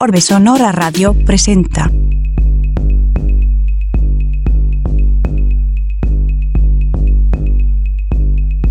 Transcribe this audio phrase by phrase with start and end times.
[0.00, 1.90] Orbe Sonora Radio presenta.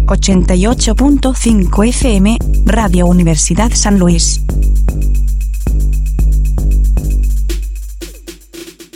[0.06, 4.42] ...88.5 FM, Radio Universidad San Luis.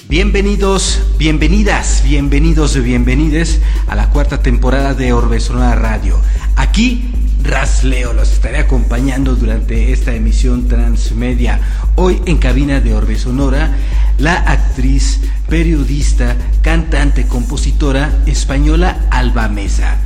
[0.07, 6.18] Bienvenidos, bienvenidas, bienvenidos y bienvenides a la cuarta temporada de Orbe Sonora Radio.
[6.55, 7.11] Aquí
[7.43, 11.59] Rasleo los estaré acompañando durante esta emisión transmedia.
[11.96, 13.76] Hoy en cabina de Orbe Sonora,
[14.18, 19.98] la actriz, periodista, cantante, compositora española Alba Mesa.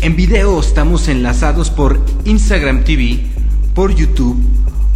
[0.00, 3.20] En video estamos enlazados por Instagram TV,
[3.74, 4.38] por YouTube,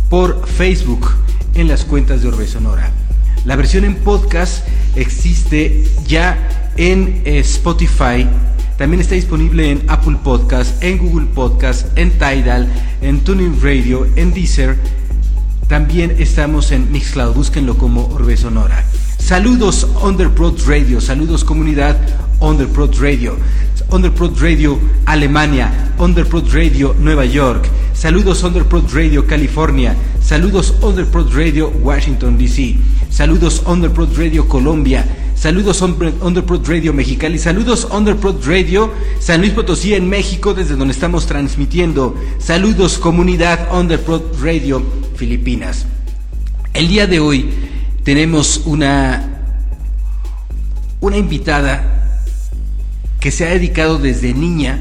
[0.09, 1.11] por Facebook
[1.55, 2.91] en las cuentas de Orbe Sonora.
[3.45, 4.67] La versión en podcast
[4.97, 8.27] existe ya en eh, Spotify.
[8.79, 12.73] También está disponible en Apple Podcast, en Google Podcast, en Tidal,
[13.03, 14.79] en Tuning Radio, en Deezer
[15.69, 18.85] también estamos en Mixcloud, búsquenlo como Orbe Sonora.
[19.19, 21.97] Saludos Underprod Radio, saludos comunidad
[22.41, 23.37] Underprod Radio,
[23.91, 32.37] Underprod Radio Alemania, Underprod Radio Nueva York, saludos Underprod Radio California, saludos Underprod Radio Washington
[32.37, 32.77] DC,
[33.11, 40.09] saludos Underprod Radio Colombia, Saludos Underprod Radio Mexicali, saludos Underprod Radio San Luis Potosí en
[40.09, 42.15] México desde donde estamos transmitiendo.
[42.39, 45.87] Saludos comunidad Underprod Radio Filipinas.
[46.73, 47.53] El día de hoy
[48.03, 49.31] tenemos una
[51.01, 51.83] una invitada
[53.21, 54.81] que se ha dedicado desde niña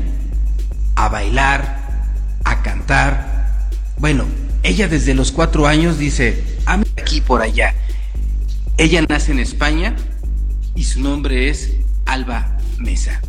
[0.95, 2.07] a bailar,
[2.43, 3.67] a cantar.
[3.97, 4.25] Bueno,
[4.63, 7.75] ella desde los cuatro años dice, a mí aquí por allá.
[8.77, 9.95] Ella nace en España,
[10.75, 11.73] y su nombre es
[12.05, 13.21] Alba Mesa.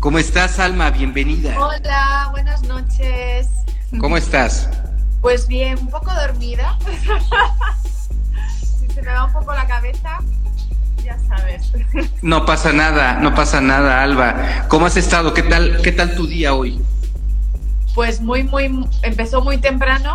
[0.00, 0.90] ¿Cómo estás, Alma?
[0.90, 1.58] Bienvenida.
[1.58, 3.48] Hola, buenas noches.
[3.98, 4.68] ¿Cómo estás?
[5.20, 6.78] Pues bien, un poco dormida.
[8.60, 10.18] si se me va un poco la cabeza,
[11.04, 11.72] ya sabes.
[12.22, 14.66] no pasa nada, no pasa nada, Alba.
[14.68, 15.34] ¿Cómo has estado?
[15.34, 16.80] ¿Qué tal, qué tal tu día hoy?
[17.94, 20.14] Pues muy, muy, empezó muy temprano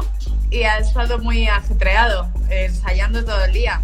[0.49, 3.81] y ha estado muy ajetreado, ensayando todo el día.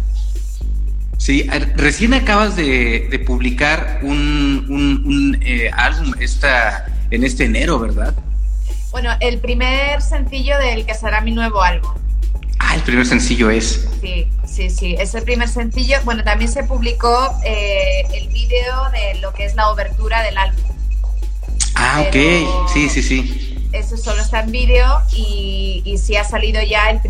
[1.18, 8.14] Sí, recién acabas de, publicar un, eh, álbum esta, en este enero, ¿verdad?
[8.90, 11.92] Bueno, el primer sencillo del que será mi nuevo álbum.
[12.58, 13.88] Ah, el primer sencillo es.
[14.00, 15.98] Sí, sí, sí, es el primer sencillo.
[16.04, 20.62] Bueno, también se publicó eh, el vídeo de lo que es la obertura del álbum.
[21.74, 23.68] Ah, ok, sí, sí, sí.
[23.72, 27.00] Eso solo está en vídeo y, y sí ha salido ya el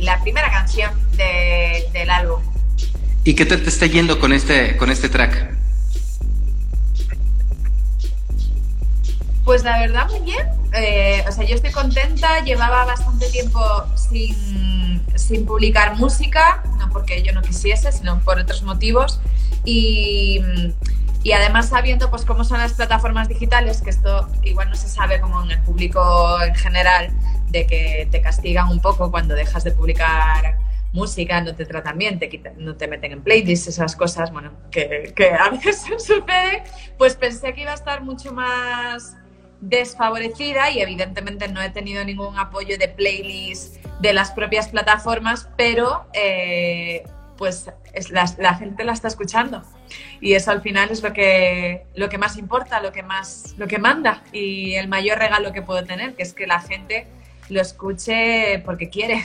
[0.00, 2.40] la primera canción del álbum.
[3.24, 5.57] ¿Y qué te, te está yendo con este, con este track?
[9.48, 10.46] Pues la verdad, muy bien.
[10.74, 12.44] Eh, o sea, yo estoy contenta.
[12.44, 13.58] Llevaba bastante tiempo
[13.94, 19.22] sin, sin, publicar música, no porque yo no quisiese, sino por otros motivos.
[19.64, 20.42] Y,
[21.22, 25.18] y, además sabiendo pues cómo son las plataformas digitales, que esto igual no se sabe
[25.18, 27.08] como en el público en general,
[27.46, 30.58] de que te castigan un poco cuando dejas de publicar
[30.92, 35.32] música, no te tratan bien, te no te meten en playlists, esas cosas, bueno, que
[35.40, 36.64] a veces sucede,
[36.98, 39.16] pues pensé que iba a estar mucho más
[39.60, 46.06] desfavorecida y evidentemente no he tenido ningún apoyo de playlist de las propias plataformas, pero
[46.12, 47.02] eh,
[47.36, 49.62] pues es la, la, gente la está escuchando
[50.20, 53.66] y eso al final es lo que, lo que más importa, lo que más lo
[53.66, 57.06] que manda y el mayor regalo que puedo tener, que es que la gente
[57.48, 59.24] lo escuche porque quiere.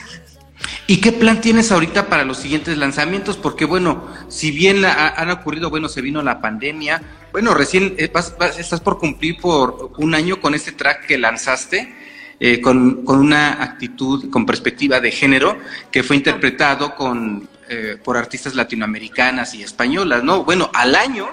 [0.86, 3.36] ¿Y qué plan tienes ahorita para los siguientes lanzamientos?
[3.36, 7.02] Porque bueno, si bien han ocurrido, bueno, se vino la pandemia,
[7.34, 8.12] bueno, recién eh,
[8.58, 11.92] estás por cumplir por un año con este track que lanzaste,
[12.38, 15.58] eh, con, una actitud, con perspectiva de género,
[15.90, 20.44] que fue interpretado con, eh, por artistas latinoamericanas y españolas, ¿no?
[20.44, 21.26] Bueno, al año,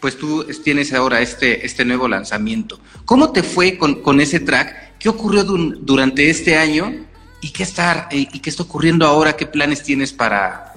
[0.00, 2.78] pues tú tienes ahora este, este nuevo lanzamiento.
[3.06, 4.98] ¿Cómo te fue con, con ese track?
[4.98, 7.06] ¿Qué ocurrió durante este año?
[7.40, 9.34] ¿Y qué está, y qué está ocurriendo ahora?
[9.34, 10.74] ¿Qué planes tienes para,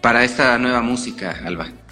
[0.00, 1.83] para esta nueva música, Alba?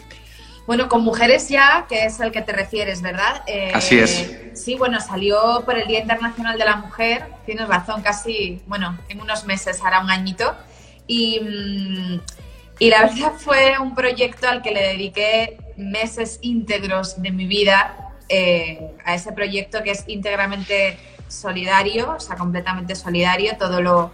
[0.73, 3.43] Bueno, con Mujeres Ya, que es el que te refieres, ¿verdad?
[3.47, 4.33] Eh, Así es.
[4.55, 9.21] Sí, bueno, salió por el Día Internacional de la Mujer, tienes razón, casi, bueno, en
[9.21, 10.57] unos meses, hará un añito.
[11.07, 12.21] Y, mm,
[12.79, 18.15] y la verdad fue un proyecto al que le dediqué meses íntegros de mi vida
[18.31, 20.97] eh, a ese proyecto que es íntegramente
[21.29, 24.11] solidario, o sea, completamente solidario, todo lo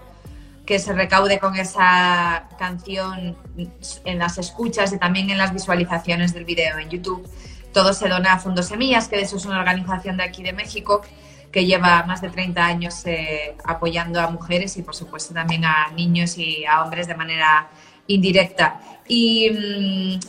[0.69, 3.39] que se recaude con esa canción
[4.05, 7.27] en las escuchas y también en las visualizaciones del video en YouTube.
[7.73, 10.53] Todo se dona a Fondo Semillas, que de eso es una organización de aquí de
[10.53, 11.01] México
[11.51, 15.91] que lleva más de 30 años eh, apoyando a mujeres y por supuesto también a
[15.97, 17.69] niños y a hombres de manera
[18.07, 18.79] indirecta.
[19.09, 20.21] Y, mm,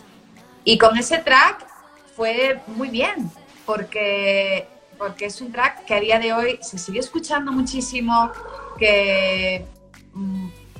[0.63, 1.67] y con ese track
[2.15, 3.29] fue muy bien,
[3.65, 8.31] porque, porque es un track que a día de hoy se sigue escuchando muchísimo,
[8.77, 9.65] que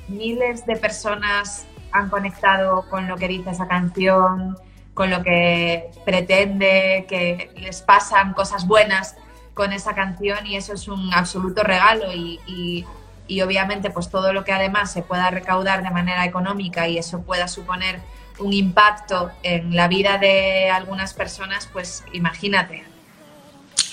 [0.08, 4.56] miles de personas han conectado con lo que dice esa canción,
[4.94, 9.16] con lo que pretende, que les pasan cosas buenas
[9.54, 12.84] con esa canción y eso es un absoluto regalo y, y,
[13.26, 17.22] y obviamente pues todo lo que además se pueda recaudar de manera económica y eso
[17.22, 18.00] pueda suponer
[18.38, 22.89] un impacto en la vida de algunas personas, pues imagínate.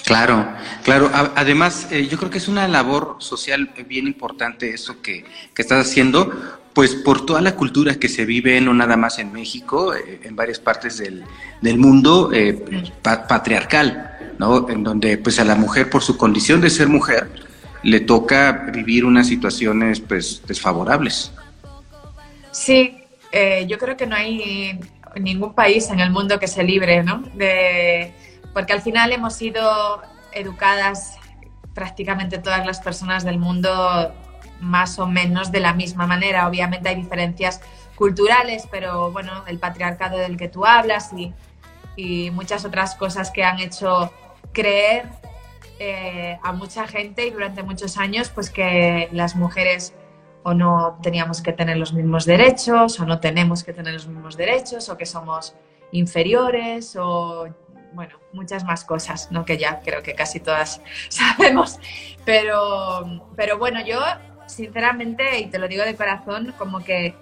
[0.07, 0.47] Claro,
[0.85, 1.11] claro.
[1.35, 5.85] además, eh, yo creo que es una labor social bien importante eso que, que, estás
[5.85, 6.31] haciendo,
[6.73, 10.33] pues por toda la cultura que se vive, no nada más en México, eh, en
[10.33, 11.25] varias partes del,
[11.61, 12.57] del mundo, eh,
[13.03, 14.69] patriarcal, ¿no?
[14.69, 17.29] En donde pues a la mujer, por su condición de ser mujer,
[17.83, 21.33] le toca vivir unas situaciones pues desfavorables.
[22.51, 22.95] Sí,
[23.33, 24.79] eh, yo creo que no hay
[25.19, 27.23] ningún país en el mundo que se libre, ¿no?
[27.33, 28.13] De,
[28.57, 30.01] porque al final hemos sido
[30.31, 31.19] educadas
[31.75, 34.11] prácticamente todas las personas del mundo
[34.61, 36.47] más o menos de la misma manera.
[36.47, 37.61] Obviamente hay diferencias
[37.95, 43.59] culturales, pero bueno, el patriarcado del que tú hablas y, muchas otras cosas que han
[43.59, 44.11] hecho
[44.53, 45.05] creer
[45.77, 49.93] eh, a mucha gente y durante muchos años pues que las mujeres
[50.41, 54.35] o no teníamos que tener los mismos derechos, o no tenemos que tener los mismos
[54.35, 55.55] derechos, o que somos
[55.91, 57.47] inferiores, o
[57.93, 59.45] bueno, muchas más cosas, ¿no?
[59.45, 61.79] Que ya creo que casi todas sabemos.
[62.25, 63.99] Pero, pero bueno, yo
[64.47, 67.15] sinceramente, y te lo digo de corazón, como que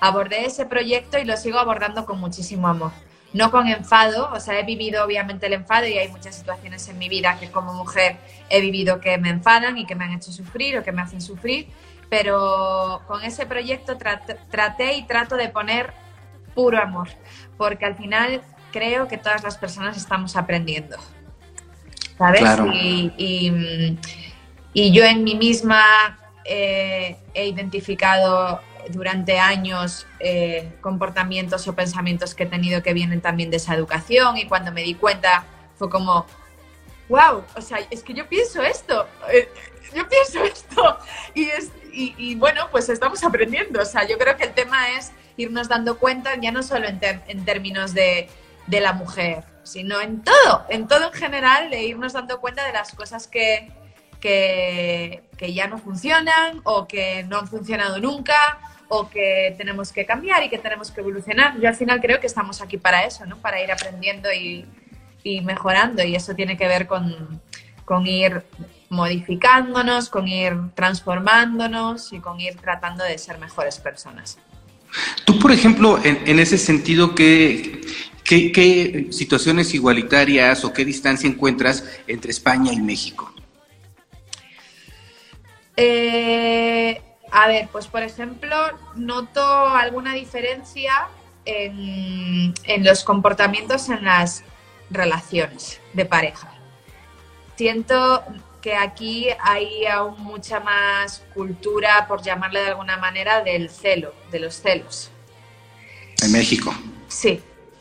[0.00, 2.92] abordé ese proyecto y lo sigo abordando con muchísimo amor.
[3.32, 6.98] No con enfado, o sea, he vivido obviamente el enfado y hay muchas situaciones en
[6.98, 8.16] mi vida que como mujer
[8.48, 11.20] he vivido que me enfadan y que me han hecho sufrir o que me hacen
[11.20, 11.68] sufrir
[12.10, 13.96] pero con ese proyecto
[14.50, 15.94] traté y trato de poner
[16.54, 17.08] puro amor,
[17.56, 20.96] porque al final creo que todas las personas estamos aprendiendo,
[22.18, 22.42] ¿sabes?
[23.18, 23.98] Y,
[24.92, 32.46] yo en mí misma eh, he identificado durante años eh, comportamientos o pensamientos que he
[32.46, 35.44] tenido que vienen también de esa educación y cuando me di cuenta
[35.76, 36.26] fue como,
[37.08, 39.48] wow, o sea, es que yo pienso esto, eh,
[39.94, 40.98] yo pienso esto
[41.34, 43.82] y es, y, bueno, pues estamos aprendiendo.
[43.82, 47.00] O sea, yo creo que el tema es irnos dando cuenta ya no solo en,
[47.02, 48.28] en términos de,
[48.70, 52.72] de, la mujer, sino en todo, en todo en general, de irnos dando cuenta de
[52.72, 53.70] las cosas que,
[54.20, 55.22] que,
[55.52, 58.36] ya no funcionan o que no han funcionado nunca
[58.88, 61.58] o que tenemos que cambiar y que tenemos que evolucionar.
[61.60, 63.36] Yo al final creo que estamos aquí para eso, ¿no?
[63.38, 64.66] Para ir aprendiendo y,
[65.22, 67.40] y mejorando y eso tiene que ver con,
[67.84, 68.44] con ir
[68.88, 74.38] modificándonos, con ir transformándonos y con ir tratando de ser mejores personas.
[75.24, 77.80] Tú, por ejemplo, en, ese sentido, ¿qué,
[78.24, 83.32] ¿qué, situaciones igualitarias o qué distancia encuentras entre España y México?
[85.76, 88.56] Eh, a ver, pues por ejemplo,
[88.96, 91.08] noto alguna diferencia
[91.44, 94.44] en, en los comportamientos en las
[94.90, 96.52] relaciones de pareja.
[97.56, 98.24] Siento,
[98.60, 104.40] que aquí hay aún mucha más cultura, por llamarle de alguna manera, del celo, de
[104.40, 105.10] los celos.
[106.22, 106.74] En México.
[107.08, 107.40] Sí,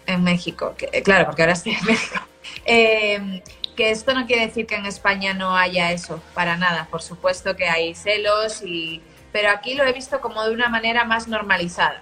[0.09, 2.19] en México, eh, claro, porque ahora estoy en México.
[2.65, 3.41] Em,
[3.75, 6.87] que esto no quiere decir que en España no haya eso, para nada.
[6.91, 9.01] Por supuesto que hay celos, y,
[9.31, 12.01] pero aquí lo he visto como de una manera más normalizada,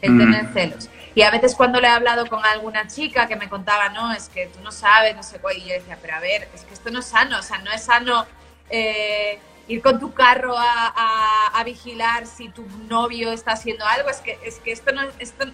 [0.00, 0.18] el mm.
[0.18, 0.88] tener celos.
[1.14, 4.28] Y a veces cuando le he hablado con alguna chica que me contaba, no, es
[4.28, 6.74] que tú no sabes, no sé cuál, y yo decía, pero a ver, es que
[6.74, 8.26] esto no es sano, o sea, no es sano
[8.70, 9.38] eh,
[9.68, 14.38] ir con tu carro a, a, vigilar si tu novio está haciendo algo, es que,
[14.44, 15.44] es que esto, no, esto,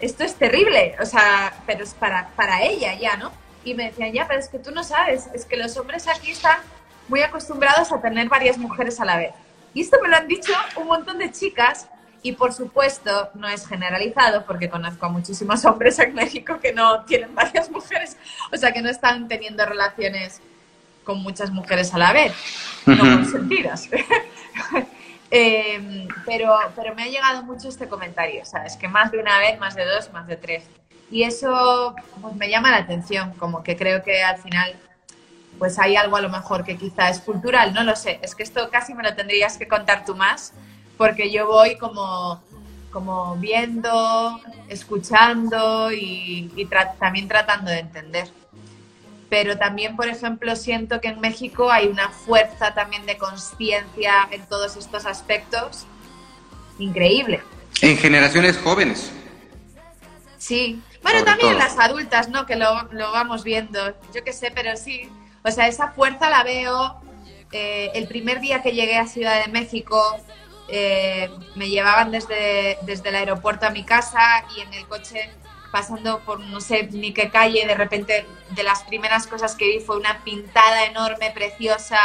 [0.00, 3.32] esto es terrible, o sea, pero es para, para ella ya, ¿no?
[3.64, 6.30] Y me decían, ya, pero es que tú no sabes, es que los hombres aquí
[6.30, 6.58] están
[7.08, 9.34] muy acostumbrados a tener varias mujeres a la vez.
[9.72, 11.88] Y esto me lo han dicho un montón de chicas
[12.22, 17.04] y por supuesto, no es generalizado porque conozco a muchísimos hombres en México que no
[17.04, 18.16] tienen varias mujeres,
[18.52, 20.40] o sea, que no están teniendo relaciones
[21.04, 22.32] con muchas mujeres a la vez,
[22.86, 23.90] no consentidas.
[25.30, 28.76] eh, pero, pero me ha llegado mucho este comentario, ¿sabes?
[28.76, 30.64] Que más de una vez, más de dos, más de tres.
[31.10, 34.74] Y eso pues, me llama la atención, como que creo que al final
[35.58, 38.18] pues hay algo a lo mejor que quizá es cultural, no lo sé.
[38.22, 40.52] Es que esto casi me lo tendrías que contar tú más,
[40.96, 42.42] porque yo voy como,
[42.90, 48.28] como viendo, escuchando y, también tratando de entender.
[49.30, 54.46] Pero también, por ejemplo, siento que en México hay una fuerza también de conciencia en
[54.46, 55.86] todos estos aspectos
[56.78, 57.42] increíble.
[57.80, 59.12] En generaciones jóvenes.
[60.38, 62.46] Sí, bueno, también las adultas, ¿no?
[62.46, 65.08] Que lo, lo vamos viendo, yo qué sé, pero sí.
[65.42, 67.00] O sea, esa fuerza la veo.
[67.52, 70.02] Eh, el primer día que llegué a Ciudad de México,
[70.68, 75.30] eh, me llevaban desde, desde el aeropuerto a mi casa y en el coche
[75.74, 79.80] pasando por no sé ni qué calle, de repente de las primeras cosas que vi
[79.80, 81.98] fue una pintada enorme, preciosa,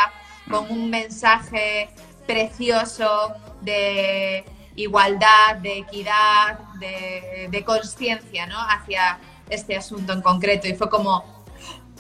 [0.50, 1.92] con un mensaje
[2.26, 4.44] precioso de
[4.76, 8.58] igualdad, de equidad, de, de conciencia ¿no?
[8.60, 9.20] hacia
[9.52, 10.68] este asunto en concreto.
[10.68, 11.46] Y fue como,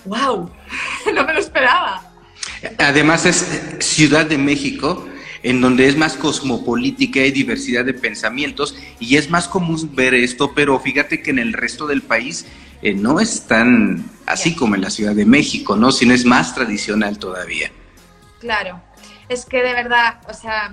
[0.05, 0.49] wow,
[1.13, 2.01] no me lo esperaba.
[2.79, 3.45] Además es
[3.79, 5.05] Ciudad de México,
[5.43, 10.53] en donde es más cosmopolítica y diversidad de pensamientos, y es más común ver esto,
[10.53, 12.45] pero fíjate que en el resto del país
[12.81, 15.91] eh, no es tan así como en la Ciudad de México, ¿no?
[15.91, 17.71] Sino es más tradicional todavía.
[18.39, 18.81] Claro,
[19.27, 20.71] es que de verdad, o sea,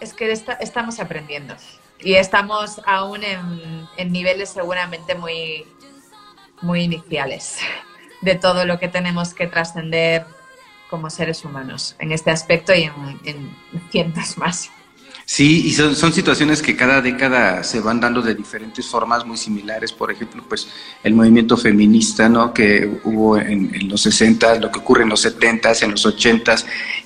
[0.00, 1.56] es que estamos aprendiendo
[1.98, 5.64] y estamos aún en, niveles seguramente muy,
[6.60, 7.58] muy iniciales
[8.20, 10.26] de todo lo que tenemos que trascender
[10.94, 12.92] como seres humanos en este aspecto y en,
[13.24, 13.50] en
[13.90, 14.70] cientos más.
[15.26, 19.36] Sí, y son, son, situaciones que cada década se van dando de diferentes formas muy
[19.36, 19.90] similares.
[19.90, 20.68] Por ejemplo, pues
[21.02, 22.54] el movimiento feminista, ¿no?
[22.54, 26.54] Que hubo en, los 60, lo que ocurre en los 70, en los 80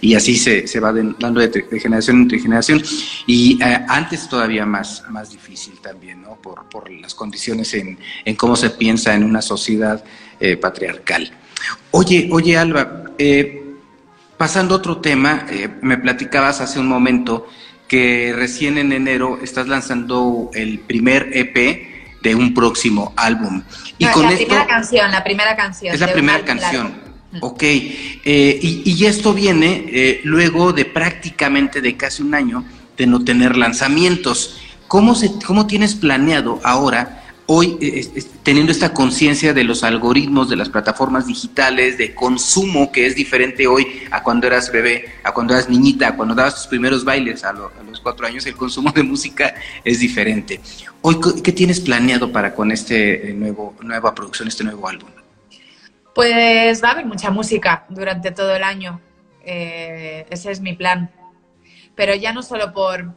[0.02, 2.82] y así se, se va dando de, generación entre generación.
[3.26, 6.34] Y eh, antes todavía más, más difícil también, ¿no?
[6.42, 10.04] Por, por las condiciones en, en, cómo se piensa en una sociedad
[10.40, 11.32] eh, patriarcal.
[11.90, 13.67] Oye, oye, Alba, eh,
[14.38, 15.46] pasando a otro tema,
[15.82, 17.48] me platicabas hace un momento
[17.88, 23.62] que recién en enero estás lanzando el primer EP de un próximo álbum.
[23.98, 25.94] Y con la primera canción, la primera canción.
[25.94, 27.08] Es la primera canción.
[27.40, 32.64] Ok, eh, y, esto viene eh, luego de prácticamente de casi un año
[32.96, 34.60] de no tener lanzamientos.
[34.86, 40.56] ¿Cómo, se, ¿Cómo tienes planeado ahora hoy eh, teniendo esta conciencia de los algoritmos de
[40.56, 45.54] las plataformas digitales, de consumo que es diferente hoy a cuando eras bebé, a cuando
[45.54, 49.02] eras niñita, a cuando dabas tus primeros bailes a, los cuatro años, el consumo de
[49.02, 50.60] música es diferente.
[51.00, 55.08] Hoy, ¿qué tienes planeado para con este eh, nuevo nueva producción, este nuevo álbum?
[56.14, 59.00] Pues va a haber mucha música durante todo el año.
[59.42, 61.10] Eh, ese es mi plan.
[61.94, 63.14] Pero ya no solo por,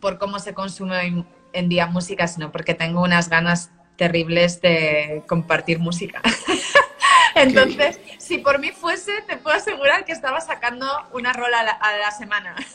[0.00, 5.78] por cómo se consume en día música, sino porque tengo unas ganas terribles de compartir
[5.78, 6.20] música.
[7.34, 12.10] Entonces, si por mí fuese, te puedo asegurar que estaba sacando una rola a la,
[12.10, 12.54] semana.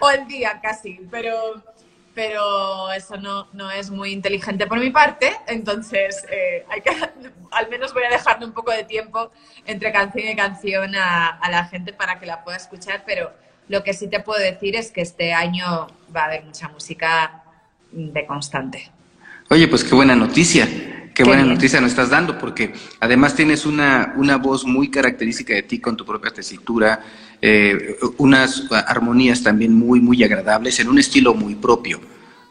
[0.00, 1.62] O el día casi, pero,
[2.14, 6.90] pero eso no, no es muy inteligente por mi parte, entonces eh, hay que,
[7.52, 9.30] al menos voy a dejarle un poco de tiempo
[9.64, 13.32] entre canción y canción a, a la gente para que la pueda escuchar, pero
[13.68, 17.42] lo que sí te puedo decir es que este año va a haber mucha música
[17.92, 18.90] de constante.
[19.50, 20.68] Oye, pues qué buena noticia,
[21.14, 25.62] qué, buena noticia nos estás dando, porque además tienes una, una voz muy característica de
[25.62, 27.00] ti con tu propia tesitura,
[27.40, 32.00] eh, unas armonías también muy, muy agradables, en un estilo muy propio,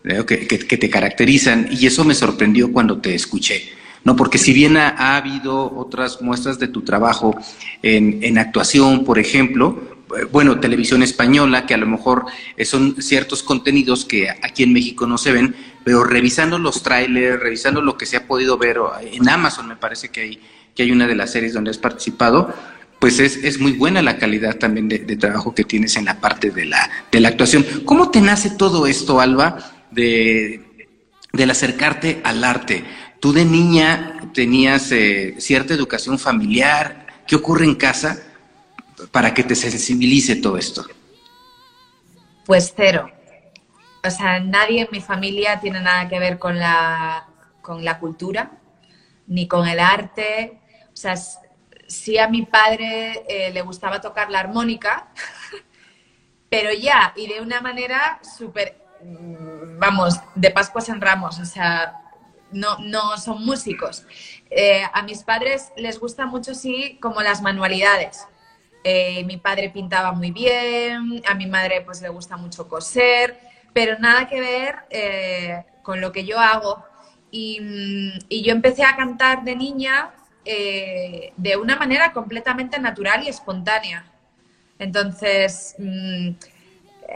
[0.03, 3.69] que, que, te caracterizan, y eso me sorprendió cuando te escuché.
[4.03, 7.35] No, porque si bien ha, habido otras muestras de tu trabajo
[7.83, 10.00] en, en actuación, por ejemplo, eh,
[10.31, 12.25] bueno, televisión española, que a lo mejor
[12.57, 17.39] eh, son ciertos contenidos que aquí en México no se ven, pero revisando los trailers,
[17.39, 20.41] revisando lo que se ha podido ver en Amazon, me parece que hay,
[20.75, 22.53] que hay una de las series donde has participado,
[22.99, 26.51] pues es, es muy buena la calidad también de, trabajo que tienes en la parte
[26.51, 27.65] de la, de la actuación.
[27.83, 29.57] ¿Cómo te nace todo esto, Alba,
[29.89, 30.87] de,
[31.33, 32.83] del acercarte al arte?
[33.19, 38.21] Tú de niña tenías eh, cierta educación familiar, ¿qué ocurre en casa?
[39.11, 40.85] Para que te sensibilice todo esto?
[42.45, 43.09] Pues cero.
[44.03, 47.27] O sea, nadie en mi familia tiene nada que ver con la,
[47.61, 48.51] con la cultura,
[49.27, 50.59] ni con el arte.
[50.91, 51.15] O sea,
[51.87, 55.09] sí a mi padre eh, le gustaba tocar la armónica,
[56.49, 62.01] pero ya, y de una manera súper, mm, vamos, de Pascuas en Ramos, o sea,
[62.51, 64.05] no, no son músicos.
[64.49, 68.27] Eh, a mis padres les gusta mucho, sí, como las manualidades.
[68.83, 73.39] Eh, mi padre pintaba muy bien, a mi madre pues le gusta mucho coser,
[73.73, 76.83] pero nada que ver eh, con lo que yo hago.
[77.29, 80.11] Y, mm, y yo empecé a cantar de niña
[80.43, 84.05] eh, de una manera completamente natural y espontánea.
[84.79, 86.29] Entonces, mm,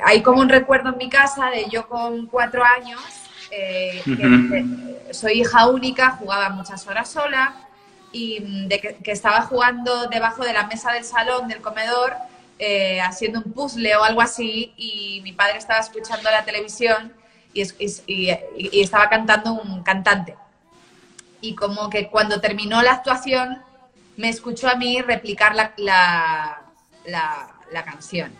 [0.03, 3.01] hay como un recuerdo en mi casa de yo con cuatro años,
[3.49, 7.64] eh, que, soy hija única, jugaba muchas horas sola
[8.15, 12.13] y mm, de que, estaba jugando debajo de la mesa del salón, del comedor,
[12.57, 17.13] eh, haciendo un puzzle o algo así y mi padre estaba escuchando la televisión
[17.53, 17.63] y,
[18.07, 20.35] y estaba cantando un cantante
[21.41, 23.61] y como que cuando terminó la actuación
[24.17, 25.73] me escuchó a mí replicar la,
[27.05, 28.33] la, canción.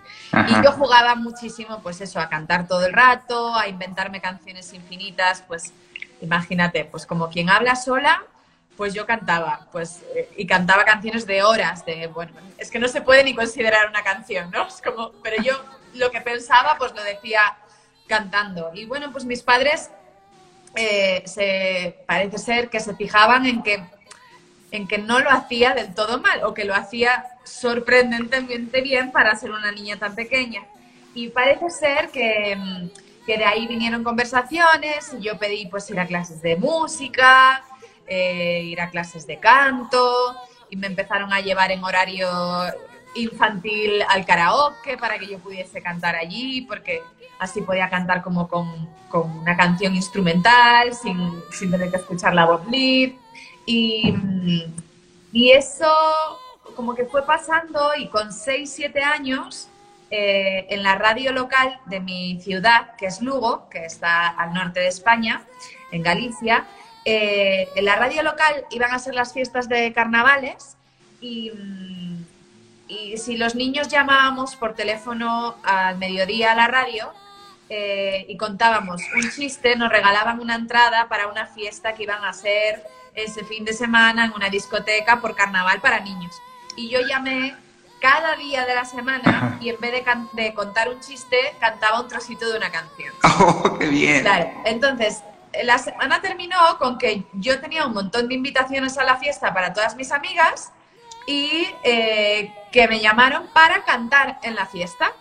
[0.48, 5.44] Y yo jugaba muchísimo, pues eso, a cantar todo el rato, a inventarme canciones infinitas,
[5.46, 5.74] pues
[6.22, 8.24] imagínate, pues como quien habla sola,
[8.78, 12.88] pues yo cantaba, pues, eh, y cantaba canciones de horas, de, bueno, es que no
[12.88, 14.68] se puede ni considerar una canción, ¿no?
[14.68, 15.54] Es como, pero yo
[15.94, 17.58] lo que pensaba, pues lo decía
[18.08, 18.72] cantando.
[18.74, 19.90] Y bueno, pues mis padres
[20.76, 23.84] eh, se, parece ser que se fijaban en que,
[24.72, 29.36] en que no lo hacía del todo mal o que lo hacía sorprendentemente bien para
[29.36, 30.64] ser una niña tan pequeña.
[31.14, 32.58] Y parece ser que,
[33.26, 37.64] que de ahí vinieron conversaciones y yo pedí pues ir a clases de música,
[38.08, 40.36] eh, ir a clases de canto
[40.70, 42.30] y me empezaron a llevar en horario
[43.16, 47.02] infantil al karaoke para que yo pudiese cantar allí, porque
[47.40, 52.46] así podía cantar como con, con una canción instrumental, sin, sin, tener que escuchar la
[52.46, 53.12] voz lead.
[53.66, 54.14] Y,
[55.32, 55.92] y, eso
[56.76, 59.70] como que fue pasando y con 6, 7 años
[60.12, 64.82] eh, en la radio local de mi ciudad, que es Lugo, que está al norte
[64.82, 65.44] de España,
[65.92, 66.66] en Galicia,
[67.06, 70.76] eh, en la radio local iban a ser las fiestas de carnavales
[71.22, 71.52] y
[72.88, 77.12] y si los niños llamábamos por teléfono al mediodía a la radio
[77.70, 82.30] eh, y contábamos un chiste, nos regalaban una entrada para una fiesta que iban a
[82.30, 82.84] hacer
[83.16, 86.36] ese fin de semana en una discoteca por carnaval para niños.
[86.76, 87.56] Y yo llamé
[88.02, 92.48] cada día de la semana y en vez de, contar un chiste, cantaba un trocito
[92.52, 93.14] de una canción.
[93.24, 94.22] ¡Oh, qué bien!
[94.22, 95.24] Claro, entonces
[95.64, 99.74] la semana terminó con que yo tenía un montón de invitaciones a la fiesta para
[99.74, 100.72] todas mis amigas
[101.28, 105.12] y eh, que me llamaron para cantar en la fiesta.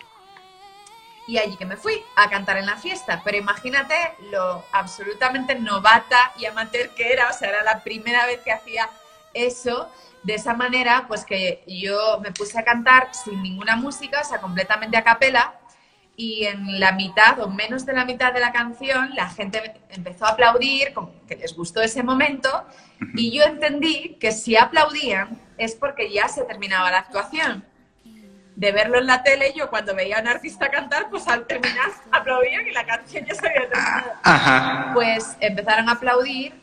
[1.26, 3.22] Y allí que me fui a cantar en la fiesta.
[3.24, 3.94] Pero imagínate
[4.30, 7.30] lo absolutamente novata y amateur que era.
[7.30, 8.90] O sea, era la primera vez que hacía
[9.32, 9.90] eso.
[10.22, 14.40] De esa manera, pues que yo me puse a cantar sin ninguna música, o sea,
[14.40, 15.54] completamente a capela.
[16.16, 20.26] Y en la mitad o menos de la mitad de la canción, la gente empezó
[20.26, 22.48] a aplaudir, como que les gustó ese momento.
[23.14, 27.64] Y yo entendí que si aplaudían, es porque ya se terminaba la actuación.
[28.54, 31.90] De verlo en la tele, yo cuando veía a un artista cantar, pues al terminar
[32.12, 34.12] aplaudían y la canción ya se había terminado.
[34.94, 36.54] Pues empezaron a aplaudir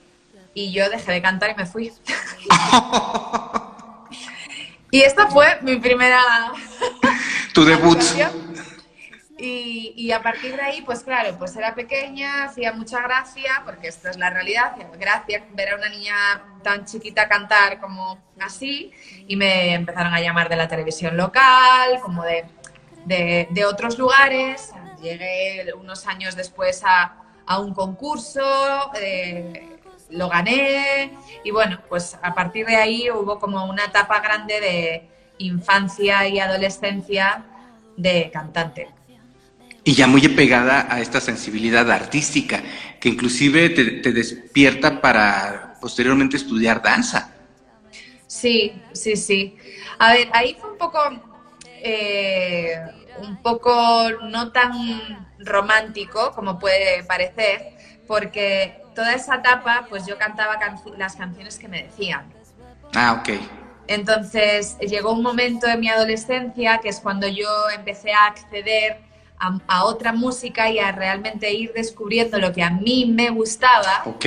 [0.53, 1.91] y yo dejé de cantar y me fui.
[4.91, 6.21] y esta fue mi primera...
[7.53, 8.01] Tu debut.
[9.43, 14.07] Y, a partir de ahí, pues claro, pues era pequeña, hacía mucha gracia, porque esto
[14.07, 16.13] es la realidad, hacía gracia ver a una niña
[16.61, 18.91] tan chiquita cantar como así,
[19.27, 22.45] y me empezaron a llamar de la televisión local, como de,
[23.05, 24.73] de, otros lugares.
[25.01, 27.15] Llegué unos años después a,
[27.47, 29.69] a un concurso, eh,
[30.11, 35.09] lo gané, y bueno, pues a partir de ahí hubo como una etapa grande de
[35.39, 37.43] infancia y adolescencia
[37.97, 39.00] de cantante
[39.83, 42.61] y ya muy pegada a esta sensibilidad artística,
[42.99, 47.33] que inclusive te, despierta para posteriormente estudiar danza.
[48.27, 49.57] Sí, sí, sí.
[49.97, 50.99] A ver, ahí fue un poco,
[51.65, 52.75] eh,
[53.19, 54.71] un poco no tan
[55.39, 57.73] romántico como puede parecer,
[58.07, 60.59] porque toda esa etapa, pues yo cantaba
[60.97, 62.31] las canciones que me decían.
[62.93, 63.29] Ah, ok.
[63.87, 69.10] Entonces llegó un momento en mi adolescencia que es cuando yo empecé a acceder
[69.67, 74.03] a, otra música y a realmente ir descubriendo lo que a mí me gustaba.
[74.05, 74.25] Ok.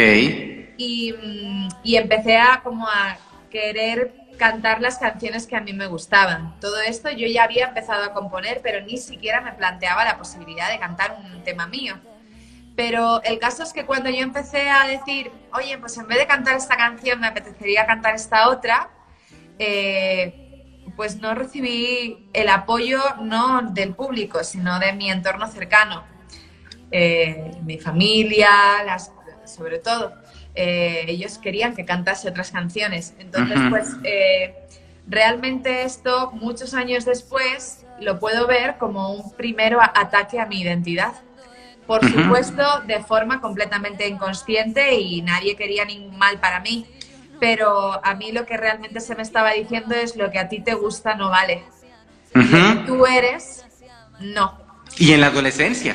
[0.76, 3.16] Y, mm, y empecé a como a
[3.50, 6.58] querer cantar las canciones que a mí me gustaban.
[6.60, 10.70] Todo esto yo ya había empezado a componer, pero ni siquiera me planteaba la posibilidad
[10.70, 11.94] de cantar un tema mío.
[12.76, 16.26] Pero el caso es que cuando yo empecé a decir, oye, pues en vez de
[16.26, 18.90] cantar esta canción me apetecería cantar esta otra,
[19.60, 20.43] eh,
[20.96, 26.04] pues no recibí el apoyo no del público, sino de mi entorno cercano,
[26.90, 28.50] eh, mi familia,
[28.84, 29.12] las,
[29.44, 30.14] sobre todo.
[30.54, 33.14] Eh, ellos querían que cantase otras canciones.
[33.18, 34.54] Entonces, pues eh,
[35.08, 41.14] realmente esto, muchos años después, lo puedo ver como un primero ataque a mi identidad.
[41.86, 46.86] por supuesto, de forma completamente inconsciente y nadie quería ni mal para mí.
[47.44, 50.60] Pero a mí lo que realmente se me estaba diciendo es lo que a ti
[50.60, 51.62] te gusta no vale.
[52.32, 53.66] Lo que tú eres,
[54.18, 54.58] no.
[54.96, 55.94] ¿Y en la adolescencia?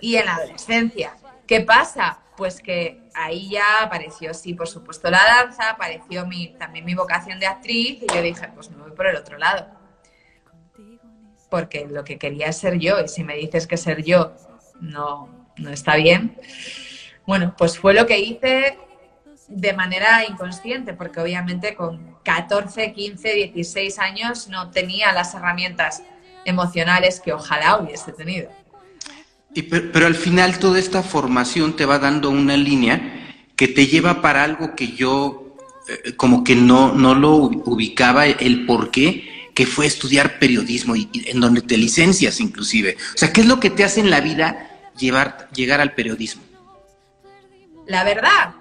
[0.00, 1.16] Y en la adolescencia.
[1.44, 2.20] ¿Qué pasa?
[2.36, 7.40] Pues que ahí ya apareció, sí, por supuesto, la danza, apareció mi, también mi vocación
[7.40, 9.66] de actriz y yo dije, pues me voy por el otro lado.
[11.50, 14.36] Porque lo que quería es ser yo y si me dices que ser yo
[14.80, 16.38] no, no está bien,
[17.26, 18.78] bueno, pues fue lo que hice
[19.48, 26.02] de manera inconsciente, porque obviamente con 14, 15, 16 años no tenía las herramientas
[26.44, 28.50] emocionales que ojalá hubiese tenido.
[29.54, 34.20] Y pero, al final toda esta formación te va dando una línea que te lleva
[34.20, 35.56] para algo que yo
[35.88, 41.08] eh, como que no, no lo ubicaba el por qué, que fue estudiar periodismo y,
[41.26, 42.96] en donde te licencias inclusive.
[43.14, 46.42] O sea, ¿qué es lo que te hace en la vida llevar, llegar al periodismo?
[47.86, 48.54] La verdad,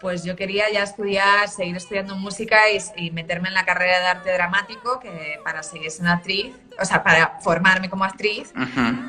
[0.00, 2.58] pues yo quería ya estudiar, seguir estudiando música
[2.96, 7.02] y, meterme en la carrera de arte dramático que para seguir siendo actriz, o sea,
[7.02, 8.52] para formarme como actriz.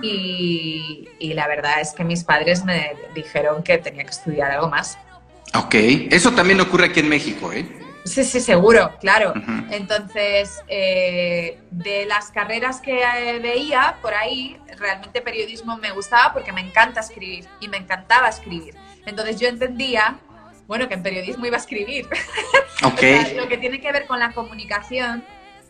[0.02, 4.98] y, la verdad es que mis padres me dijeron que tenía que estudiar algo más.
[5.56, 5.76] Ok,
[6.12, 7.66] eso también ocurre aquí en México, ¿eh?
[8.04, 9.34] Sí, sí, seguro, claro.
[9.70, 16.52] Entonces, eh, de las carreras que eh, veía por ahí, realmente periodismo me gustaba porque
[16.52, 18.76] me encanta escribir y me encantaba escribir.
[19.06, 20.18] Entonces yo entendía
[20.72, 22.08] bueno, que en periodismo iba a escribir.
[22.84, 23.36] Okay.
[23.36, 25.24] lo que tiene que ver con la comunicación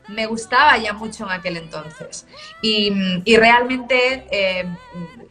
[0.08, 2.26] me gustaba ya mucho en aquel entonces.
[2.62, 4.66] Y, realmente, eh,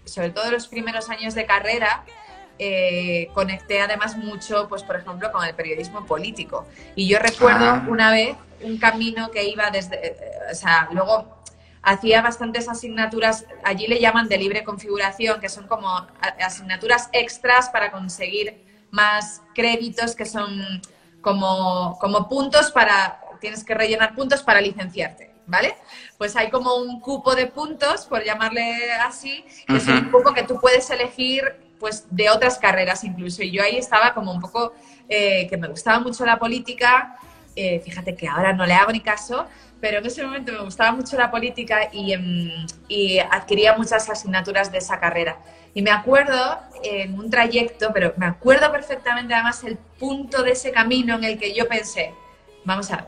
[0.05, 2.05] sobre todo en los primeros años de carrera,
[2.59, 6.67] eh, conecté además mucho, pues por ejemplo, con el periodismo político.
[6.95, 7.87] Y yo recuerdo ah.
[7.89, 10.17] una vez un camino que iba desde, eh,
[10.53, 11.43] o sea, luego
[11.81, 16.07] hacía bastantes asignaturas, allí le llaman de libre configuración, que son como
[16.39, 20.83] asignaturas extras para conseguir más créditos que son
[21.21, 25.77] como, como puntos para, tienes que rellenar puntos para licenciarte, ¿vale?
[26.19, 30.43] Pues hay como un cupo de puntos, por llamarle así, que es un cupo que
[30.43, 31.45] tú puedes elegir
[31.79, 33.43] pues de otras carreras incluso.
[33.43, 34.75] Y yo ahí estaba como un poco,
[35.09, 37.17] eh, que me gustaba mucho la política,
[37.57, 39.47] eh, fíjate que ahora no le hago ni caso,
[39.81, 44.71] pero en ese momento me gustaba mucho la política y, em, y adquiría muchas asignaturas
[44.71, 45.39] de esa carrera.
[45.73, 50.73] Y me acuerdo en un trayecto, pero me acuerdo perfectamente además el punto de ese
[50.73, 52.13] camino en el que yo pensé,
[52.65, 53.07] vamos a ver,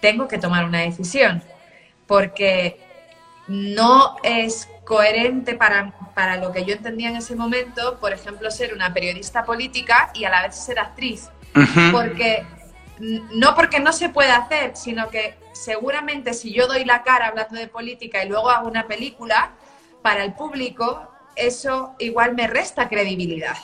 [0.00, 1.42] tengo que tomar una decisión,
[2.06, 2.80] porque
[3.46, 8.74] no es coherente para, para lo que yo entendía en ese momento, por ejemplo, ser
[8.74, 11.28] una periodista política y a la vez ser actriz.
[11.92, 12.44] Porque
[13.02, 17.58] no porque no se pueda hacer, sino que seguramente si yo doy la cara hablando
[17.58, 19.50] de política y luego hago una película,
[20.02, 23.56] para el público eso igual me resta credibilidad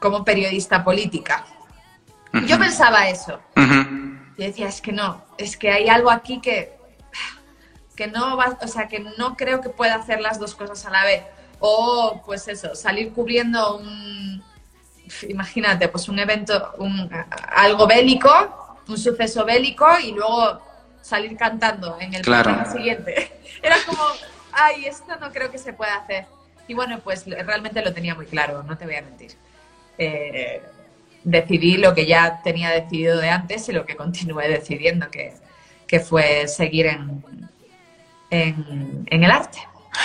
[0.00, 1.44] como periodista política.
[2.46, 3.40] Yo pensaba eso.
[4.36, 6.76] Y decía, es que no, es que hay algo aquí que,
[7.94, 10.90] que no va, o sea, que no creo que pueda hacer las dos cosas a
[10.90, 11.22] la vez.
[11.58, 14.42] O, pues eso, salir cubriendo un,
[15.28, 17.10] imagínate, pues un evento, un,
[17.54, 20.60] algo bélico, un suceso bélico y luego
[21.00, 23.32] salir cantando en el programa siguiente.
[23.62, 24.02] Era como,
[24.52, 26.26] ay, esto no creo que se pueda hacer.
[26.68, 29.32] Y bueno, pues realmente lo tenía muy claro, no te voy a mentir.
[29.98, 30.62] Eh,
[31.24, 35.34] decidí lo que ya tenía decidido de antes y lo que continué decidiendo, que,
[35.98, 37.24] fue seguir en,
[38.30, 39.58] en, el arte.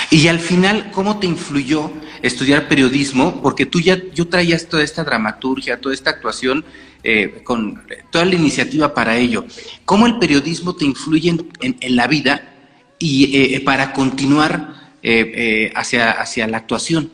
[0.09, 3.41] Y al final, ¿cómo te influyó estudiar periodismo?
[3.41, 6.65] Porque tú ya, yo traías toda esta dramaturgia, toda esta actuación,
[7.03, 9.45] eh, con toda la iniciativa para ello.
[9.85, 12.53] ¿Cómo el periodismo te influye en, la vida
[12.97, 17.11] y eh, para continuar eh, eh, hacia, hacia la actuación.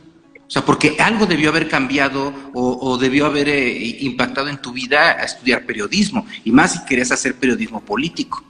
[0.47, 5.11] O sea, porque algo debió haber cambiado o, debió haber eh, impactado en tu vida
[5.11, 8.41] a estudiar periodismo, y más si querías hacer periodismo político.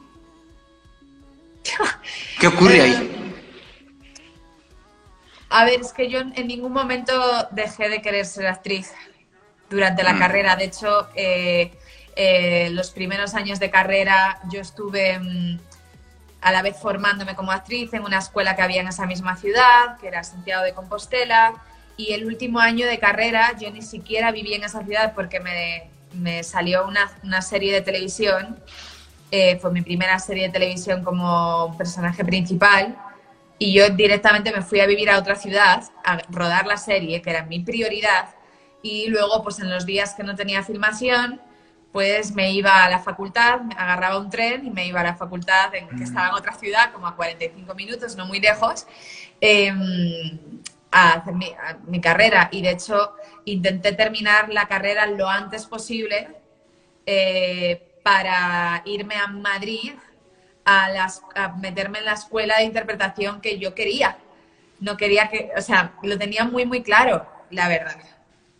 [2.39, 3.20] ¿Qué ocurre ahí?
[5.51, 7.13] A ver, es que yo en ningún momento
[7.51, 8.93] dejé de querer ser actriz
[9.69, 10.19] durante la mm.
[10.19, 10.55] carrera.
[10.55, 11.09] De hecho,
[12.71, 15.59] los primeros años de carrera yo estuve mm,
[16.41, 19.97] a la vez formándome como actriz en una escuela que había en esa misma ciudad,
[19.99, 21.53] que era Santiago de Compostela,
[21.97, 25.41] y el último año de carrera yo ni siquiera viví en esa ciudad porque
[26.13, 28.57] me, salió una, serie de televisión,
[29.31, 32.97] eh, fue mi primera serie de televisión como personaje principal,
[33.61, 37.29] y yo directamente me fui a vivir a otra ciudad, a rodar la serie, que
[37.29, 38.29] era mi prioridad,
[38.81, 41.39] y luego pues en los días que no tenía filmación,
[41.91, 45.75] pues me iba a la facultad, agarraba un tren y me iba a la facultad
[45.75, 48.87] en, que estaba en otra ciudad, como a 45 minutos, no muy lejos.
[49.39, 50.39] Em,
[50.89, 53.13] a hacer mi, carrera y de hecho
[53.45, 56.29] intenté terminar la carrera lo antes posible
[57.05, 59.93] eh, para irme a Madrid
[60.65, 64.17] a, las, a meterme en la escuela de interpretación que yo quería.
[64.79, 67.97] No quería que, o sea, lo tenía muy, muy claro, la verdad.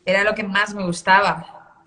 [0.06, 1.78] Era lo que más me gustaba.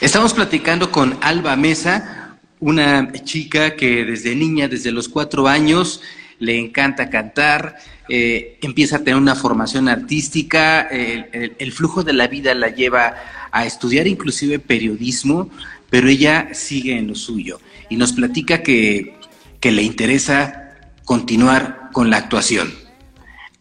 [0.00, 6.00] Estamos platicando con Alba Mesa, una chica que desde niña, desde los cuatro años,
[6.38, 7.76] le encanta cantar,
[8.08, 13.14] eh, empieza a tener una formación artística, el, flujo de la vida la lleva
[13.52, 15.50] a estudiar inclusive periodismo,
[15.88, 17.60] pero ella sigue en lo suyo
[17.92, 19.18] y nos platica que,
[19.62, 20.70] le interesa
[21.04, 22.72] continuar con la actuación.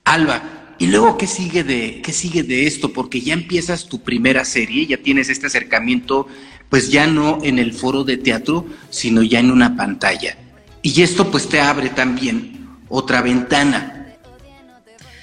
[0.05, 0.41] Alba,
[0.79, 2.93] ¿y luego qué sigue, de, qué sigue de esto?
[2.93, 6.27] Porque ya empiezas tu primera serie, ya tienes este acercamiento,
[6.69, 10.37] pues ya no en el foro de teatro, sino ya en una pantalla.
[10.81, 14.15] Y esto pues te abre también otra ventana.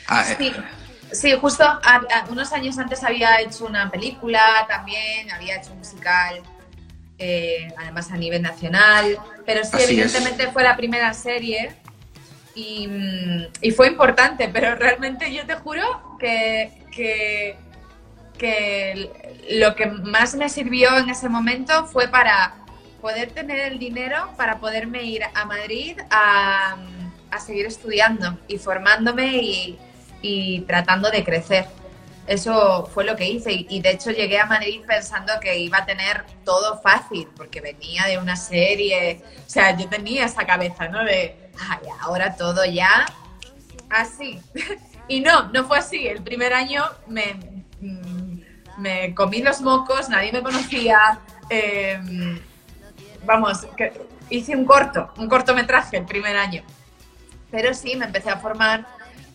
[0.07, 0.53] Ah, sí,
[1.13, 1.65] sí, justo
[2.29, 6.43] unos años antes había hecho una película también, había hecho un musical,
[7.19, 11.75] eh, además a nivel nacional, pero sí, evidentemente fue la primera serie
[12.55, 12.89] y,
[13.61, 17.57] y, fue importante, pero realmente yo te juro que, que,
[18.37, 22.55] que lo que más me sirvió en ese momento fue para
[23.01, 26.77] poder tener el dinero para poderme ir a Madrid a
[27.31, 29.77] a seguir estudiando y formándome
[30.23, 31.67] y, tratando de crecer.
[32.29, 35.87] Eso fue lo que hice y, de hecho llegué a Madrid pensando que iba a
[35.87, 41.03] tener todo fácil porque venía de una serie, o sea, yo tenía esa cabeza, ¿no?
[41.05, 41.51] De,
[42.03, 43.07] ahora todo ya
[43.89, 44.43] así.
[45.09, 46.07] y no, no fue así.
[46.07, 47.33] El primer año me,
[47.81, 48.41] mm,
[48.77, 51.21] me comí los mocos, nadie me conocía.
[51.49, 52.39] Em,
[53.25, 53.67] vamos,
[54.29, 56.63] hice un corto, un cortometraje el primer año.
[57.51, 58.87] Pero sí, me empecé a formar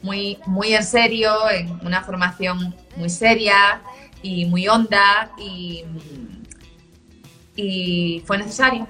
[0.03, 3.81] muy, muy en serio, en una formación muy seria
[4.21, 5.83] y muy honda y,
[7.55, 8.87] y fue necesario.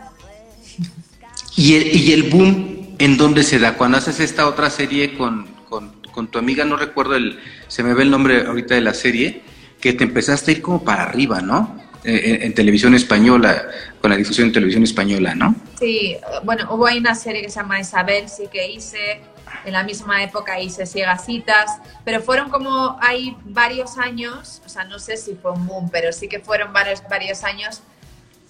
[1.55, 3.75] ¿Y el, ¿Y el boom en dónde se da?
[3.75, 8.03] Cuando haces esta otra serie con, con, tu amiga, no recuerdo el, se me ve
[8.03, 9.41] el nombre ahorita de la serie,
[9.79, 11.79] que te empezaste a ir como para arriba, ¿no?
[12.03, 13.65] Eh, en, televisión española,
[14.01, 15.55] con la difusión en televisión española, ¿no?
[15.79, 19.21] Sí, bueno, hubo ahí una serie que se llama Isabel, sí que hice,
[19.65, 21.71] en la misma época hice Citas,
[22.03, 26.11] pero fueron como, hay varios años, o sea, no sé si fue un boom, pero
[26.11, 27.81] sí que fueron varios, varios años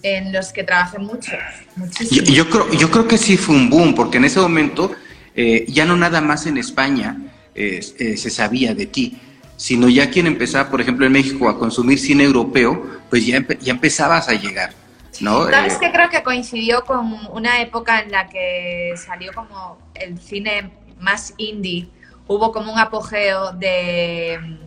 [0.02, 1.32] en los que trabajé mucho,
[1.76, 2.26] muchísimo.
[2.26, 4.92] Yo, creo, yo creo que sí fue un boom, porque en ese momento
[5.34, 7.16] eh, ya no nada más en España
[7.54, 9.18] eh, se sabía de ti,
[9.56, 13.72] sino ya quien empezaba, por ejemplo, en México a consumir cine europeo, pues ya, ya
[13.72, 14.74] empezabas a llegar.
[15.20, 15.48] ¿no?
[15.48, 20.18] ¿Sabes eh, que creo que coincidió con una época en la que salió como el
[20.18, 20.70] cine
[21.04, 21.88] más indie?
[22.26, 24.58] Hubo como un apogeo de,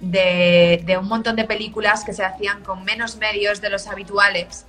[0.00, 4.66] de, de un montón de películas que se hacían con menos medios de los habituales.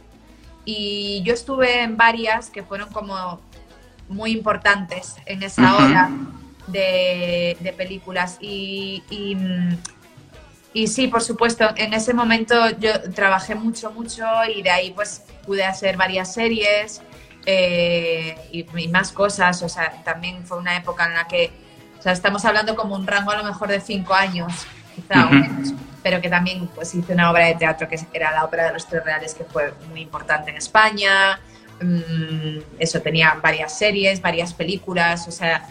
[0.66, 3.42] Y yo estuve en varias que fueron como
[4.08, 6.10] muy importantes en esa hora
[6.68, 8.38] de, películas.
[8.42, 9.04] Y,
[10.74, 15.24] y, sí, por supuesto, en ese momento yo trabajé mucho, mucho y de ahí pues
[15.46, 17.02] pude hacer varias series
[17.52, 19.62] eh, y, más cosas.
[19.64, 21.52] O sea, también fue una época en la que,
[21.98, 25.74] o sea, estamos hablando como un rango a lo mejor de cinco años, quizá menos,
[26.04, 28.86] pero que también pues hice una obra de teatro que era la ópera de los
[28.86, 31.40] tres reales, que fue muy importante en España.
[31.82, 35.68] Mm, eso tenía varias series, varias películas, o sea,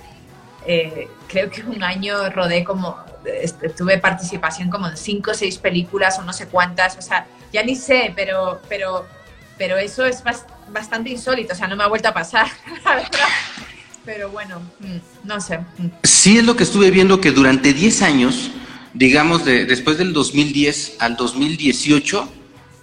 [0.67, 5.59] eh, creo que un año rodé como, este, tuve participación como en cinco o seis
[5.59, 9.07] películas o no sé cuántas, o sea, ya ni sé, pero, pero,
[9.57, 10.58] pero eso es bastante
[11.07, 12.47] insólito, o sea, no me ha vuelto a pasar,
[14.05, 15.59] Pero bueno, mm, no sé.
[15.59, 15.89] Mm.
[16.03, 18.51] Sí es lo que estuve viendo que durante 10 años,
[18.95, 22.29] digamos, de, después del 2010 al 2018,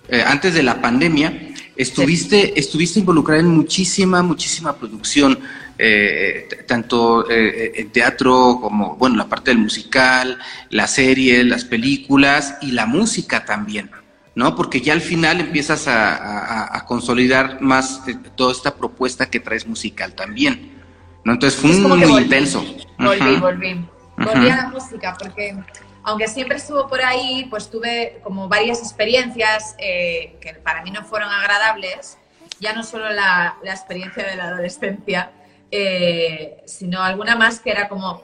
[0.10, 5.40] eh, antes de la pandemia, estuviste, estuviste involucrada en muchísima, muchísima producción
[5.78, 10.38] eh, tanto eh, en teatro como, bueno, la parte del musical,
[10.70, 13.90] la serie, las películas y la música también,
[14.36, 14.56] ¿no?
[14.56, 20.14] Porque ya al final empiezas a, consolidar más eh, toda esta propuesta que traes musical
[20.14, 20.84] también,
[21.24, 21.34] ¿no?
[21.34, 22.64] Entonces fue muy, intenso.
[23.00, 23.86] Volví, volví.
[24.18, 25.58] Volví a la música porque
[26.04, 31.30] aunque siempre estuvo por ahí, pues tuve como varias experiencias que para mí no fueron
[31.32, 32.18] agradables,
[32.60, 35.32] ya no solo la, la experiencia de la adolescencia,
[35.72, 38.22] eh, sino alguna más que era como,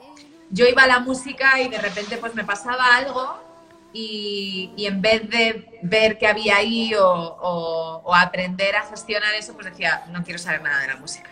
[0.50, 3.51] yo iba a la música y de repente pues me pasaba algo
[3.92, 10.04] y, en vez de ver qué había ahí o, aprender a gestionar eso, pues decía,
[10.10, 11.30] no quiero saber nada de la música.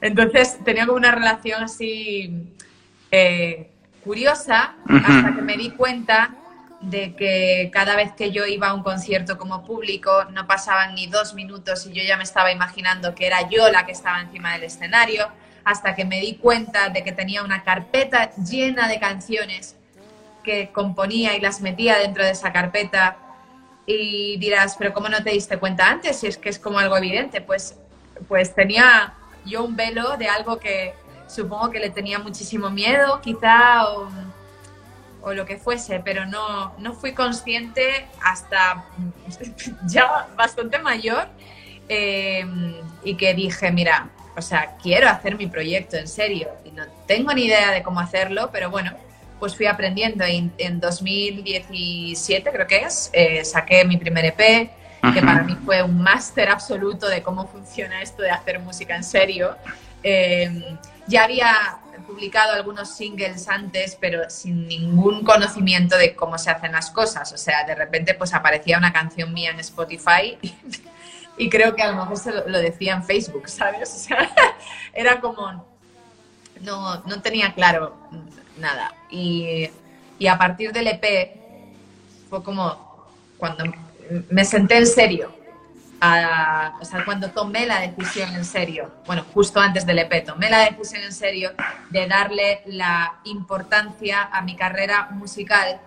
[0.00, 2.54] Entonces tenía como una relación así
[3.10, 3.70] eh,
[4.04, 6.34] curiosa hasta que me di cuenta
[6.80, 11.06] de que cada vez que yo iba a un concierto como público no pasaban ni
[11.06, 14.52] dos minutos y yo ya me estaba imaginando que era yo la que estaba encima
[14.52, 15.28] del escenario,
[15.64, 19.76] hasta que me di cuenta de que tenía una carpeta llena de canciones
[20.46, 23.18] que componía y las metía dentro de esa carpeta.
[23.84, 26.20] Y dirás, pero ¿cómo no te diste cuenta antes?
[26.20, 27.76] Si es que es como algo evidente, pues,
[28.28, 29.12] pues tenía
[29.44, 30.94] yo un velo de algo que
[31.26, 34.08] supongo que le tenía muchísimo miedo, quizá, o,
[35.34, 38.84] lo que fuese, pero no, no fui consciente hasta
[39.88, 41.26] ya bastante mayor
[41.88, 42.46] eh,
[43.02, 47.32] y que dije, mira, o sea, quiero hacer mi proyecto en serio y no tengo
[47.32, 48.92] ni idea de cómo hacerlo, pero bueno,
[49.38, 50.24] pues fui aprendiendo.
[50.24, 54.70] En, en 2017, creo que es, eh, saqué mi primer EP,
[55.12, 59.04] que para mí fue un máster absoluto de cómo funciona esto de hacer música en
[59.04, 59.56] serio.
[60.02, 66.72] Eh, ya había publicado algunos singles antes, pero sin ningún conocimiento de cómo se hacen
[66.72, 67.32] las cosas.
[67.32, 70.38] O sea, de repente pues aparecía una canción mía en Spotify
[71.38, 73.90] y, creo que a lo mejor se lo, decía en Facebook, ¿sabes?
[73.94, 74.30] O sea,
[74.92, 75.66] era como...
[76.62, 77.94] No, no tenía claro
[78.58, 78.94] nada.
[79.10, 79.70] Y,
[80.28, 81.04] a partir del EP
[82.30, 83.64] fue como cuando
[84.30, 85.34] me senté en serio.
[85.96, 90.70] o sea, cuando tomé la decisión en serio, bueno, justo antes del EP, tomé la
[90.70, 91.52] decisión en serio
[91.90, 95.80] de darle la importancia a mi carrera musical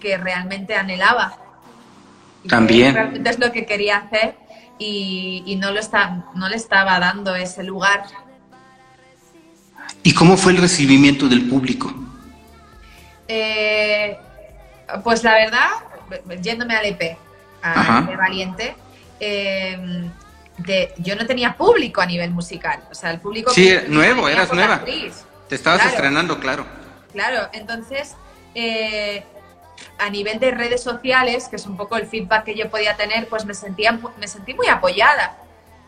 [0.00, 1.36] que realmente anhelaba.
[2.48, 2.94] También.
[2.94, 4.34] realmente es lo que quería hacer
[4.78, 8.04] y, no, lo está, no le estaba dando ese lugar
[10.02, 11.92] ¿Y cómo fue el recibimiento del público?
[13.28, 14.18] Eh,
[15.04, 15.68] pues la verdad,
[16.42, 17.16] yéndome al EP,
[17.62, 18.74] a EP Valiente,
[19.20, 20.10] em,
[20.58, 22.82] de, yo no tenía público a nivel musical.
[22.90, 23.52] O sea, el público.
[23.52, 24.82] Sí, nuevo, eras nueva.
[25.48, 26.66] Te estabas estrenando, claro.
[27.12, 28.14] Claro, entonces,
[28.54, 29.24] eh,
[29.98, 33.28] a nivel de redes sociales, que es un poco el feedback que yo podía tener,
[33.28, 35.36] pues me, sentía, me sentí muy apoyada.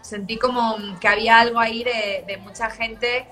[0.01, 3.27] Sentí como que había algo ahí de, de mucha gente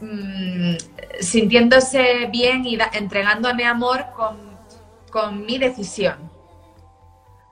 [0.00, 0.76] Mm,
[1.20, 6.30] sintiéndose bien y entregándome amor con, mi decisión.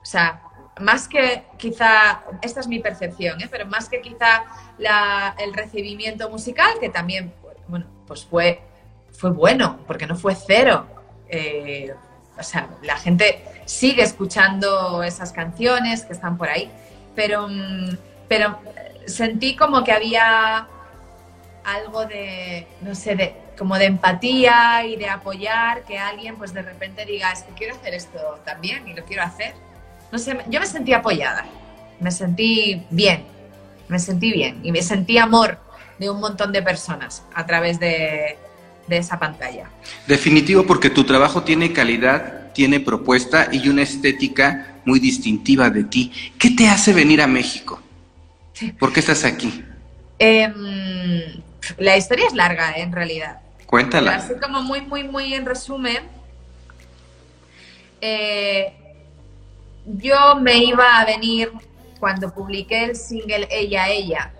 [0.01, 0.41] O sea,
[0.79, 3.47] más que quizá, esta es mi percepción, ¿eh?
[3.51, 4.45] pero más que quizá
[5.37, 7.33] el recibimiento musical, que también,
[7.67, 8.61] bueno, pues fue,
[9.11, 10.87] fue bueno, porque no fue cero.
[11.27, 11.93] Eh,
[12.37, 16.71] o sea, la gente sigue escuchando esas canciones que están por ahí,
[17.13, 17.97] pero, mm,
[18.29, 18.57] pero
[19.05, 20.67] sentí como que había
[21.63, 26.61] algo de, no sé, de, como de empatía y de apoyar que alguien pues de
[26.61, 29.53] repente diga, es que quiero hacer esto también y lo quiero hacer.
[30.11, 31.45] No sé, yo me sentí apoyada,
[31.99, 33.25] me sentí bien,
[33.87, 35.59] me sentí bien y me sentí amor
[35.99, 38.37] de un montón de personas a través de,
[38.87, 39.69] de esa pantalla.
[40.07, 46.11] Definitivo porque tu trabajo tiene calidad, tiene propuesta y una estética muy distintiva de ti.
[46.39, 47.81] ¿Qué te hace venir a México?
[48.79, 49.63] ¿Por qué estás aquí?
[50.17, 50.51] Eh,
[51.77, 52.81] la historia es larga, ¿eh?
[52.81, 53.39] en realidad.
[53.65, 54.15] Cuéntala.
[54.15, 56.03] Así como muy, muy, muy en resumen.
[58.01, 58.73] Eh,
[59.85, 61.51] yo me iba a venir
[61.99, 64.31] cuando publiqué el single Ella, Ella.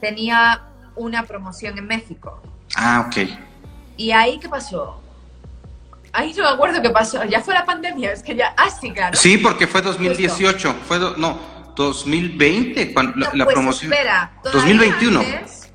[0.00, 0.62] Tenía
[0.94, 2.42] una promoción en México.
[2.76, 3.28] Ah, ok.
[3.96, 5.00] ¿Y ahí qué pasó?
[6.12, 7.24] Ahí no me acuerdo qué pasó.
[7.24, 8.54] Ya fue la pandemia, es que ya.
[8.56, 9.16] Ah, sí, claro.
[9.16, 10.74] Sí, porque fue 2018.
[10.86, 10.98] Fue.
[11.16, 11.38] no,
[11.74, 13.92] 2020 cuando la, pues promoción.
[13.92, 15.22] Espera, 2021.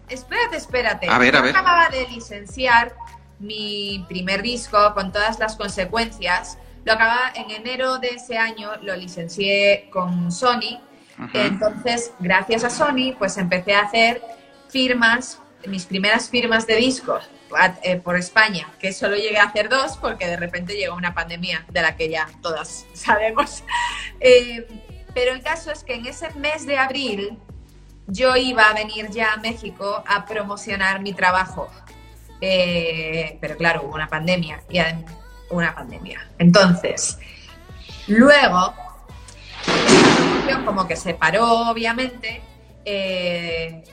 [0.09, 1.07] Espérate, espérate.
[1.09, 1.55] A ver, a ver.
[1.55, 2.95] acababa de licenciar
[3.39, 6.57] mi primer disco con todas las consecuencias.
[6.85, 10.79] Lo acababa en enero de ese año, lo licencié con Sony.
[11.33, 14.21] Entonces, gracias a Sony, pues empecé a hacer
[14.69, 17.29] firmas, mis primeras firmas de discos
[17.83, 21.65] eh, por España, que solo llegué a hacer dos porque de repente llegó una pandemia
[21.69, 23.63] de la que ya todas sabemos.
[24.21, 24.65] Eh,
[25.13, 27.37] pero el caso es que en ese mes de abril
[28.09, 31.69] yo iba a venir ya a México a promocionar mi trabajo.
[32.41, 34.79] Eh, pero claro, hubo una pandemia y
[35.49, 36.27] una pandemia.
[36.37, 37.19] Entonces,
[38.07, 38.73] luego,
[40.65, 42.41] como que se paró, obviamente,
[42.85, 43.83] eh,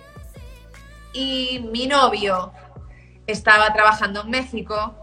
[1.12, 2.53] y mi novio
[3.27, 4.95] estaba trabajando en México.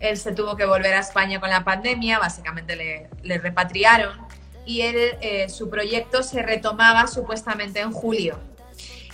[0.00, 4.21] Él se tuvo que volver a España con la pandemia, básicamente le, le repatriaron
[4.64, 8.38] y eh, su proyecto se retomaba supuestamente en julio.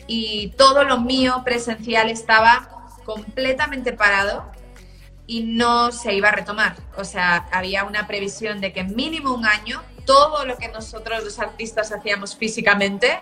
[0.07, 4.51] Y todo lo mío presencial estaba completamente parado
[5.27, 6.77] y no se iba a retomar.
[6.97, 11.39] O sea, había una previsión de que mínimo un año todo lo que nosotros los
[11.39, 13.21] artistas hacíamos físicamente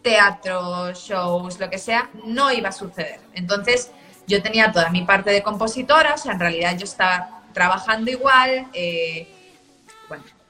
[0.00, 3.20] teatro, shows, lo que sea, no iba a suceder.
[3.34, 3.90] Entonces
[4.28, 8.68] yo tenía toda mi parte de compositora, o sea, en realidad yo estaba trabajando igual,
[8.72, 9.26] eh,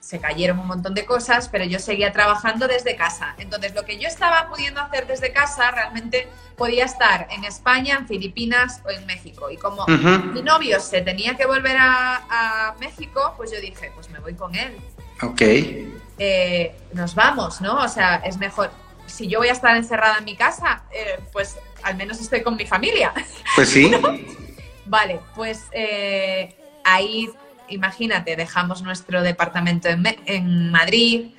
[0.09, 3.34] se cayeron un montón de cosas, pero yo seguía trabajando desde casa.
[3.36, 8.09] Entonces, lo que yo estaba pudiendo hacer desde casa, realmente podía estar en España, en
[8.09, 9.50] Filipinas o en México.
[9.50, 9.84] Y como
[10.32, 14.54] mi novio se tenía que volver a, México, pues yo dije, pues me voy con
[14.54, 14.78] él.
[15.20, 15.42] Ok.
[15.42, 17.82] Eh, nos vamos, ¿no?
[17.82, 18.70] O sea, es mejor.
[19.04, 22.56] Si yo voy a estar encerrada en mi casa, eh, pues al menos estoy con
[22.56, 23.12] mi familia.
[23.54, 23.92] Pues sí.
[24.86, 27.30] Vale, pues eh, ahí
[27.68, 31.30] imagínate, dejamos nuestro departamento en, Madrid,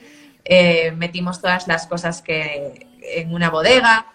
[0.45, 4.07] eh, metimos todas las cosas que en una bodega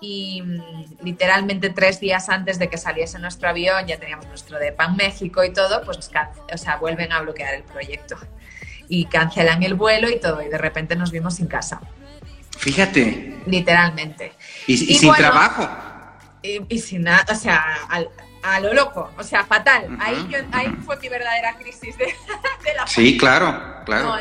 [0.00, 4.86] y mm, literalmente tres días antes de que saliese nuestro avión ya teníamos nuestro depa
[4.86, 8.16] en México y todo, pues o sea, vuelven a bloquear el proyecto
[8.88, 11.80] y cancelan el vuelo y todo y de repente nos vimos sin casa.
[12.58, 13.40] Fíjate.
[13.46, 14.32] Literalmente.
[14.66, 15.68] Y, sin trabajo.
[16.42, 18.08] Y, sin nada, o sea, al,
[18.42, 19.96] a lo loco, o sea, fatal.
[20.00, 20.16] ahí,
[20.52, 22.06] ahí fue mi verdadera crisis de,
[22.76, 24.16] la Sí, claro, claro.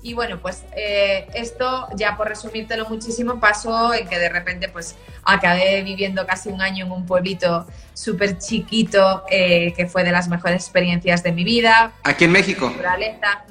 [0.00, 4.96] Y bueno, pues eh, esto, ya por resumírtelo muchísimo, pasó en que de repente pues
[5.24, 10.28] acabé viviendo casi un año en un pueblito súper chiquito, eh, que fue de las
[10.28, 11.92] mejores experiencias de mi vida.
[12.04, 12.72] ¿Aquí en México?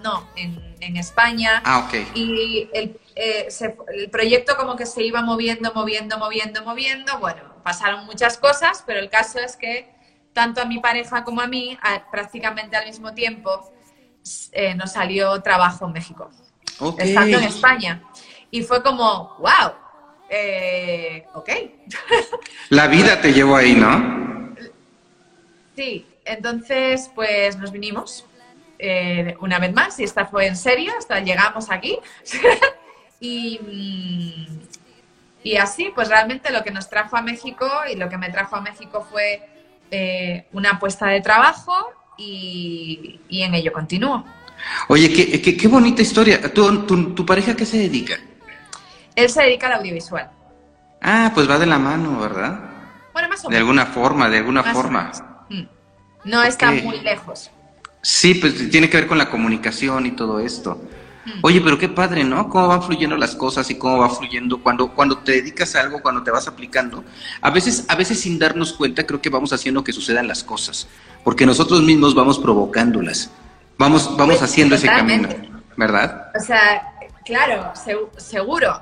[0.01, 1.61] No, en, en España.
[1.65, 2.15] Ah, ok.
[2.15, 3.49] Y el, eh,
[3.93, 7.19] el proyecto como que se iba moviendo, moviendo, moviendo, moviendo.
[7.19, 9.89] Bueno, pasaron muchas cosas, pero el caso es que
[10.31, 11.77] tanto a mi pareja como a mí,
[12.09, 13.73] prácticamente al mismo tiempo,
[14.53, 16.29] eh, nos salió trabajo en México,
[16.97, 18.03] estando en España.
[18.51, 19.73] Y fue como, wow,
[20.29, 21.49] eh, ok.
[22.69, 24.55] La vida te llevó ahí, ¿no?
[25.75, 28.25] Sí, entonces pues nos vinimos
[28.79, 31.99] eh, una vez más y esta fue en serio, hasta llegamos aquí.
[33.19, 34.66] y, mm,
[35.43, 38.55] y así, pues realmente lo que nos trajo a México y lo que me trajo
[38.55, 39.41] a México fue
[39.91, 41.73] eh, una apuesta de trabajo
[42.17, 44.25] y, en ello continúo.
[44.87, 46.41] Oye, qué, qué, bonita historia.
[46.53, 48.15] ¿Tu, tu, pareja qué se dedica?
[49.15, 50.29] Él se dedica al audiovisual.
[51.01, 52.59] Ah, pues va de la mano, ¿verdad?
[53.13, 53.51] Bueno, más o menos.
[53.51, 55.11] De alguna forma, de alguna forma.
[55.49, 55.63] Mm.
[56.25, 57.51] No está muy lejos.
[58.01, 60.81] Sí, pues tiene que ver con la comunicación y todo esto.
[61.41, 62.49] Oye, pero qué padre, ¿no?
[62.49, 66.01] Cómo van fluyendo las cosas y cómo va fluyendo cuando, cuando te dedicas a algo,
[66.01, 67.03] cuando te vas aplicando.
[67.41, 70.87] A veces, a veces sin darnos cuenta, creo que vamos haciendo que sucedan las cosas,
[71.23, 73.29] porque nosotros mismos vamos provocándolas.
[73.77, 75.29] Vamos, vamos pues, haciendo ese camino,
[75.75, 76.31] ¿verdad?
[76.35, 76.81] O sea,
[77.23, 77.73] claro,
[78.17, 78.81] seguro.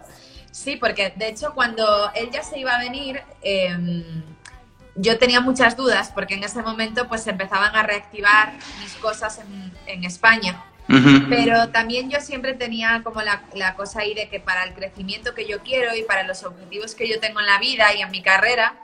[0.52, 4.24] Sí, porque de hecho cuando él ya se iba a venir, em,
[4.96, 9.74] yo tenía muchas dudas, porque en ese momento pues empezaban a reactivar mis cosas en,
[9.86, 10.64] en España.
[10.88, 15.34] Pero también yo siempre tenía como la, la, cosa ahí de que para el crecimiento
[15.34, 18.12] que yo quiero y para los objetivos que yo tengo en la vida y en
[18.12, 18.76] mi carrera,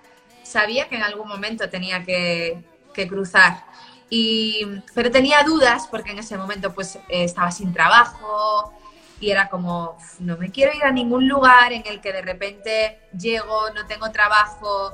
[0.43, 3.63] sabía que en algún momento tenía que, que cruzar.
[4.09, 8.73] Y, pero tenía dudas porque en ese momento pues estaba sin trabajo
[9.21, 12.99] y era como, no me quiero ir a ningún lugar en el que de repente
[13.17, 14.91] llego, no tengo trabajo.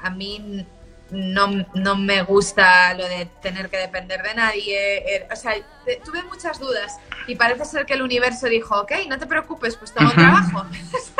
[0.00, 0.66] A mí
[1.10, 5.14] no, no, me gusta lo de tener que depender de nadie.
[5.14, 5.54] Er, o sea,
[6.04, 9.92] tuve muchas dudas y parece ser que el universo dijo, ok, no te preocupes, pues
[9.92, 10.66] tengo trabajo.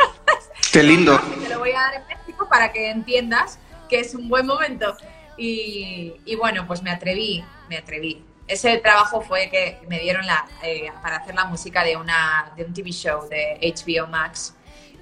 [0.71, 1.19] Qué lindo.
[1.41, 3.59] Te lo voy a dar en México para que entiendas
[3.89, 4.97] que es un buen momento.
[5.37, 8.23] Y, y bueno, pues me atreví, me atreví.
[8.47, 12.63] Ese trabajo fue que me dieron la, eh, para hacer la música de, una, de
[12.63, 14.55] un TV show de HBO Max.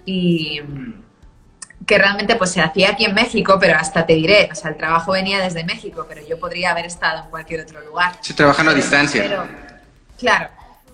[0.05, 0.61] Y
[1.85, 4.77] que realmente pues se hacía aquí en México, pero hasta te diré, o sea, el
[4.77, 8.17] trabajo venía desde México, pero yo podría haber estado en cualquier otro lugar.
[8.21, 9.21] Sí, trabajando a distancia.
[9.21, 9.47] Pero,
[10.17, 10.49] claro,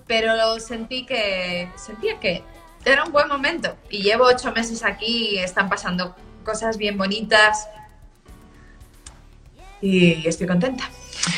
[0.07, 2.43] pero sentí que, sentía que
[2.83, 7.67] era un buen momento y llevo ocho meses aquí y están pasando cosas bien bonitas
[9.81, 10.89] y estoy contenta.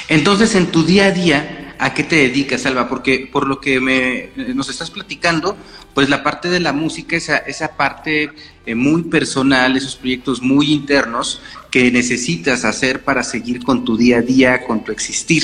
[0.08, 2.88] Entonces, en tu día a día, ¿a qué te dedicas, Alba?
[2.88, 5.58] Porque por lo que me, nos estás platicando,
[5.94, 8.32] pues la parte de la música, esa, esa parte
[8.66, 14.20] eh, muy personal, esos proyectos muy internos que necesitas hacer para seguir con tu día
[14.20, 15.44] a día, con tu existir.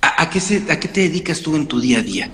[0.00, 2.30] ¿A, qué, se, a qué te dedicas tú en tu día a día?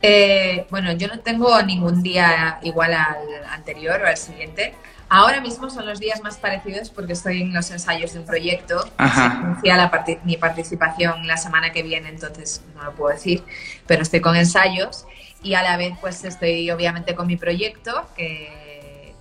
[0.00, 4.72] Eh, bueno, yo no tengo ningún día igual al anterior o al siguiente.
[5.12, 8.88] Ahora mismo son los días más parecidos porque estoy en los ensayos de un proyecto.
[8.96, 9.60] Ajá.
[9.60, 13.42] Se mi participación la semana que viene, entonces no lo puedo decir,
[13.88, 15.06] pero estoy con ensayos
[15.42, 19.12] y a la vez pues estoy obviamente con mi proyecto, que,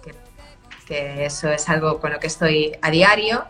[0.86, 3.46] que, eso es algo con lo que estoy a diario.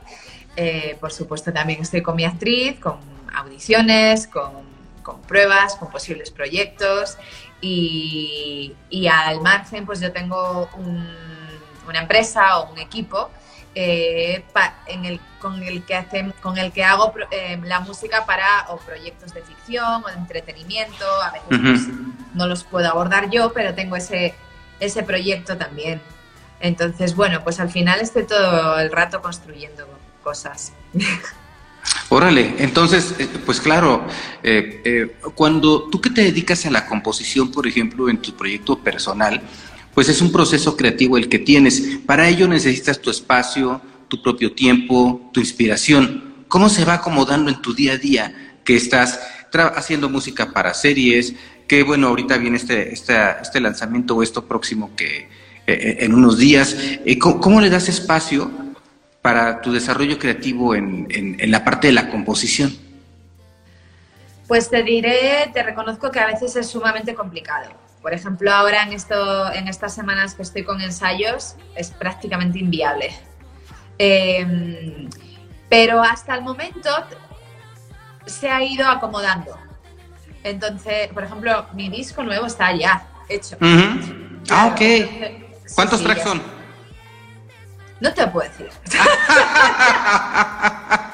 [0.55, 2.99] Eh, por supuesto también estoy con mi actriz, con
[3.35, 4.51] audiciones, con,
[5.03, 7.17] con pruebas, con posibles proyectos
[7.61, 8.75] Y,
[9.11, 10.69] al margen, pues yo tengo
[11.89, 13.29] una empresa o un equipo
[13.75, 14.43] eh,
[14.87, 18.77] en el, con, el que hace, con el que hago eh, la música para o
[18.77, 21.05] proyectos de ficción o de entretenimiento.
[21.23, 21.87] A veces pues,
[22.33, 24.33] no los puedo abordar yo, pero tengo ese,
[24.79, 26.01] ese proyecto también.
[26.59, 29.87] Entonces, bueno, pues al final estoy todo el rato construyendo
[30.23, 30.73] cosas.
[32.09, 34.05] Órale, entonces, eh, pues claro,
[35.35, 39.41] cuando tú que te dedicas a la composición, por ejemplo, en tu proyecto personal,
[39.99, 41.99] pues es un proceso creativo el que tienes.
[42.05, 46.45] Para ello necesitas tu espacio, tu propio tiempo, tu inspiración.
[46.47, 49.19] ¿Cómo se va acomodando en tu día a día que estás
[49.75, 51.33] haciendo música para series?
[51.67, 55.27] Que bueno, ahorita viene este, este, este lanzamiento o esto próximo que eh,
[55.67, 56.77] eh, en unos días.
[57.03, 58.49] Eh, ¿cómo, le das espacio
[59.21, 62.73] para tu desarrollo creativo en, en la parte de la composición?
[64.47, 68.93] Pues te diré, te reconozco que a veces es sumamente complicado por ejemplo, ahora en,
[68.93, 73.13] esto, en estas semanas que estoy con ensayos es prácticamente inviable.
[73.97, 75.09] Em,
[75.67, 76.89] pero hasta el momento
[78.25, 79.57] se ha ido acomodando.
[80.43, 83.57] Entonces, por ejemplo, mi disco nuevo está ya hecho.
[84.49, 84.81] ah, ok.
[85.75, 86.41] ¿Cuántos tracks son?
[87.99, 88.69] No te lo puedo decir.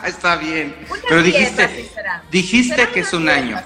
[0.06, 0.76] Está bien.
[1.10, 1.90] Pero dijiste,
[2.30, 3.60] dijiste que es un año.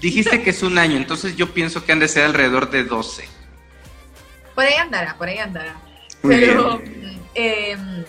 [0.00, 3.28] Dijiste que es un año, entonces yo pienso que han de ser alrededor de 12.
[4.54, 5.76] Por ahí andará, por ahí andará.
[6.22, 6.80] Pero,
[7.34, 8.04] em,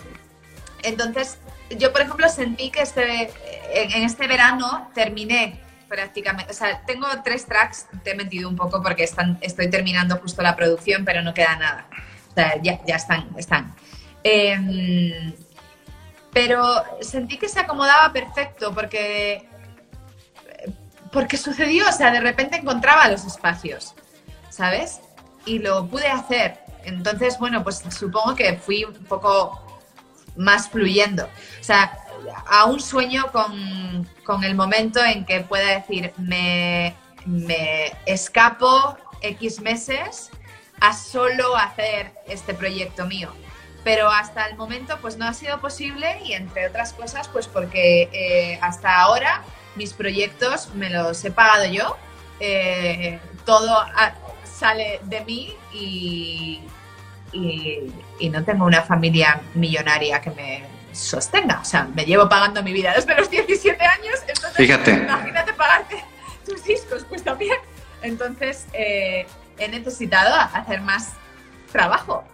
[0.82, 1.38] entonces,
[1.70, 3.30] yo por ejemplo sentí que este,
[3.72, 8.82] en, este verano terminé prácticamente, o sea, tengo tres tracks, te he mentido un poco
[8.82, 11.88] porque están, estoy terminando justo la producción, pero no queda nada.
[12.30, 13.74] O sea, ya, ya están, están.
[14.22, 15.32] Em,
[16.32, 19.48] pero sentí que se acomodaba perfecto porque
[21.12, 23.94] porque sucedió, o sea, de repente encontraba los espacios,
[24.48, 25.00] ¿sabes?
[25.44, 26.60] Y lo pude hacer.
[26.84, 29.60] Entonces, bueno, pues supongo que fui un poco
[30.36, 31.24] más fluyendo.
[31.24, 31.98] O sea,
[32.46, 36.94] a un sueño con, el momento en que pueda decir, me,
[37.24, 40.30] me escapo X meses
[40.80, 43.32] a solo hacer este proyecto mío
[43.86, 48.10] pero hasta el momento pues no ha sido posible y entre otras cosas pues porque
[48.12, 49.44] eh, hasta ahora
[49.76, 51.96] mis proyectos me los he pagado yo,
[52.40, 53.84] eh, todo
[54.44, 56.60] sale de mí y,
[57.32, 61.60] y, no tengo una familia millonaria que me sostenga.
[61.60, 64.92] O sea, me llevo pagando mi vida desde los 17 años, entonces Fíjate.
[64.92, 66.04] imagínate pagarte
[66.44, 67.56] tus discos, pues también.
[68.02, 69.26] Entonces eh,
[69.58, 71.12] he necesitado hacer más
[71.70, 72.24] trabajo.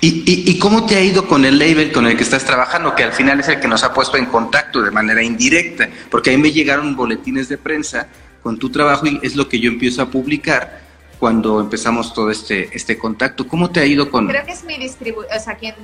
[0.00, 3.12] ¿Y, cómo te ha ido con el label con el que estás trabajando, que al
[3.12, 5.88] final es el que nos ha puesto en contacto de manera indirecta?
[6.10, 8.08] Porque a mí me llegaron boletines de prensa
[8.42, 10.82] con tu trabajo y es lo que yo empiezo a publicar
[11.22, 13.46] cuando empezamos todo este, este contacto.
[13.46, 14.26] ¿Cómo te ha ido con...?
[14.26, 15.76] Creo que es mi distribuidora, o sea, quien,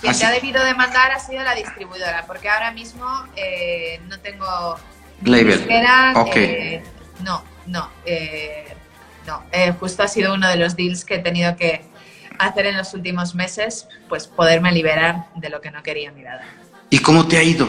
[0.00, 4.20] quien ¿Ah, te ha debido demandar ha sido la distribuidora, porque ahora mismo eh, no
[4.20, 4.46] tengo...
[5.24, 5.66] Label.
[5.68, 6.82] Eh,
[7.24, 8.66] no, no, eh,
[9.26, 9.42] no.
[9.80, 11.82] justo ha sido uno de los deals que he tenido que
[12.38, 16.40] hacer en los últimos meses, pues poderme liberar de lo que no quería mirar.
[16.90, 17.68] ¿Y cómo te ha ido?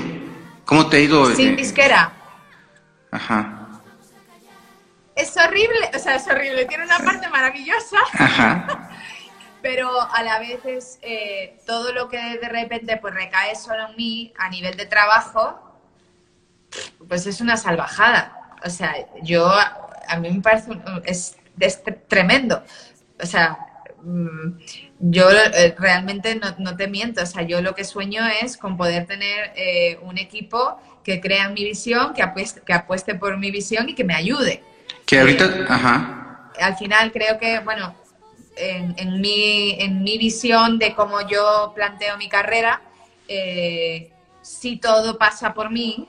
[0.66, 1.34] ¿Cómo te ha ido?
[1.36, 2.12] Sin eh, disquera.
[3.12, 3.82] Ajá.
[5.16, 6.66] Es horrible, o sea, es horrible.
[6.66, 7.98] Tiene una parte maravillosa.
[8.14, 8.90] Ajá.
[9.66, 13.96] pero a la vez es eh, todo lo que de repente pues recae solo en
[13.96, 15.60] mí a nivel de trabajo,
[17.08, 18.54] pues es una salvajada.
[18.64, 18.94] O sea,
[19.24, 19.50] yo,
[20.08, 20.70] a mí me parece,
[21.06, 22.64] es, es tremendo.
[23.20, 23.58] O sea,
[25.00, 29.06] yo eh, realmente no, te miento, o sea, yo lo que sueño es con poder
[29.06, 33.90] tener eh, un equipo que crea mi visión, que apueste, que apueste por mi visión
[33.90, 34.64] y que me ayude.
[35.06, 36.52] Que ahorita, eh, ajá.
[36.60, 37.96] Al final creo que, bueno,
[38.58, 42.82] en, mi, en mi visión de cómo yo planteo mi carrera,
[44.42, 46.08] sí todo pasa por mí,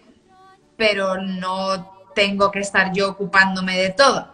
[0.77, 4.33] pero no tengo que estar yo ocupándome de todo,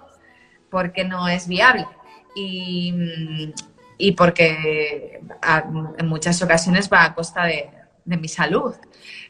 [0.70, 1.86] porque no es viable
[2.34, 3.52] y,
[3.98, 5.20] y porque
[5.98, 7.70] en muchas ocasiones va a costa de,
[8.04, 8.74] mi salud.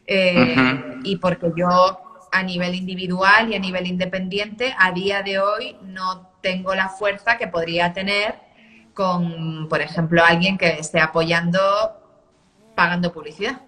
[0.06, 0.56] Eh,
[1.04, 2.00] y porque yo
[2.32, 7.36] a nivel individual y a nivel independiente, a día de hoy no tengo la fuerza
[7.36, 8.36] que podría tener
[8.94, 11.60] con, por ejemplo, alguien que esté apoyando
[12.74, 13.60] pagando publicidad.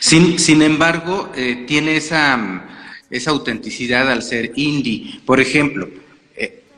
[0.00, 2.64] Sin, sin embargo, eh, tiene esa,
[3.10, 5.20] esa autenticidad al ser indie.
[5.24, 5.88] Por ejemplo,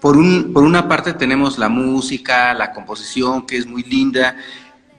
[0.01, 4.36] por, un, por una parte tenemos la música, la composición, que es muy linda,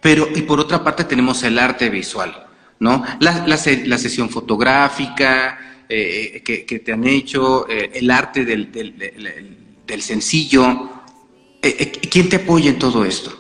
[0.02, 2.48] pero y por otra parte tenemos el arte visual,
[2.80, 3.04] ¿no?
[3.20, 5.58] La, la, sesión fotográfica
[5.90, 8.72] eh, que, te han hecho, eh, el arte del,
[9.88, 10.90] del sencillo.
[11.62, 13.40] Eh, eh, ¿Quién te apoya en todo esto?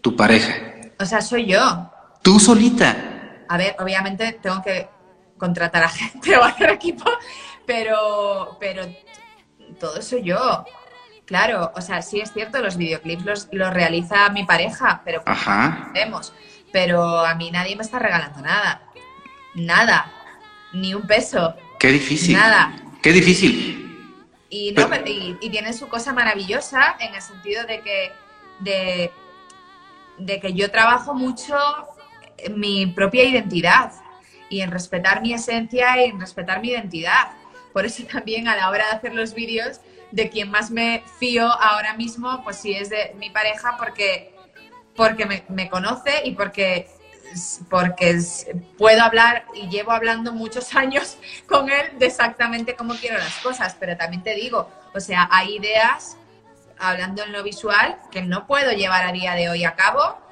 [0.00, 0.54] Tu pareja.
[1.00, 1.90] O sea, soy yo.
[2.22, 3.44] Tú solita.
[3.48, 4.88] A ver, obviamente tengo que
[5.36, 7.04] contratar a gente o hacer equipo,
[7.66, 8.84] pero, pero
[9.72, 10.64] todo soy yo.
[11.26, 15.90] Claro, o sea, sí es cierto, los videoclips los, los realiza mi pareja, pero Ajá.
[15.94, 16.32] vemos.
[16.72, 18.82] Pero a mí nadie me está regalando nada.
[19.54, 20.10] Nada.
[20.72, 21.54] Ni un peso.
[21.78, 22.34] Qué difícil.
[22.36, 22.72] Nada.
[23.02, 23.78] Qué difícil.
[24.48, 28.12] Y, no, Pero- pero- y, y tiene su cosa maravillosa en el sentido de que,
[28.60, 29.12] de,
[30.18, 31.56] de que yo trabajo mucho
[32.38, 33.92] en mi propia identidad
[34.50, 37.28] y en respetar mi esencia y en respetar mi identidad.
[37.72, 41.46] Por eso también a la hora de hacer los vídeos, de quien más me fío
[41.46, 44.34] ahora mismo, pues sí es de mi pareja porque,
[44.94, 46.88] porque me, me conoce y porque,
[47.70, 48.20] porque
[48.76, 51.16] puedo hablar y llevo hablando muchos años
[51.46, 53.76] con él de exactamente cómo quiero las cosas.
[53.80, 56.18] Pero también te digo, o sea, hay ideas,
[56.78, 60.22] hablando en lo visual, que no puedo llevar a día de hoy a cabo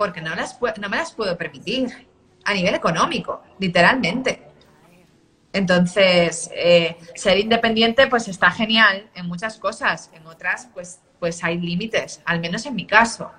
[0.00, 2.08] porque no, las no me las puedo permitir
[2.44, 4.49] a nivel económico, literalmente.
[5.52, 11.58] Entonces, eh, ser independiente pues está genial en muchas cosas, en otras pues, pues hay
[11.58, 13.30] límites, al menos en mi caso.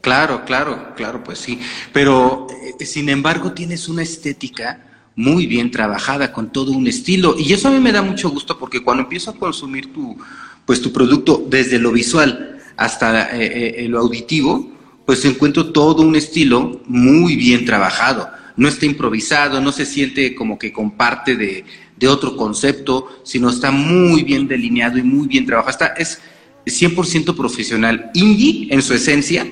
[0.00, 1.60] Claro, claro, claro, pues sí.
[1.92, 2.46] Pero,
[2.80, 4.80] eh, sin embargo, tienes una estética
[5.16, 7.34] muy bien trabajada, con todo un estilo.
[7.36, 10.16] Y eso a mí me da mucho gusto porque cuando empiezo a consumir tu,
[10.64, 14.70] pues, tu producto desde lo visual hasta eh, eh, lo auditivo,
[15.04, 18.30] pues encuentro todo un estilo muy bien trabajado.
[18.58, 21.64] No está improvisado, no se siente como que comparte de,
[21.96, 25.70] de otro concepto, sino está muy bien delineado y muy bien trabajado.
[25.70, 26.20] Está, es
[26.66, 29.46] 100% profesional, indie en su esencia,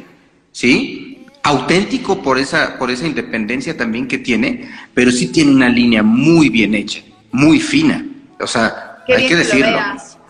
[0.52, 1.24] ¿sí?
[1.42, 6.48] Auténtico por esa, por esa independencia también que tiene, pero sí tiene una línea muy
[6.50, 7.00] bien hecha,
[7.32, 8.04] muy fina.
[8.40, 9.78] O sea, Qué hay que que lo decirlo.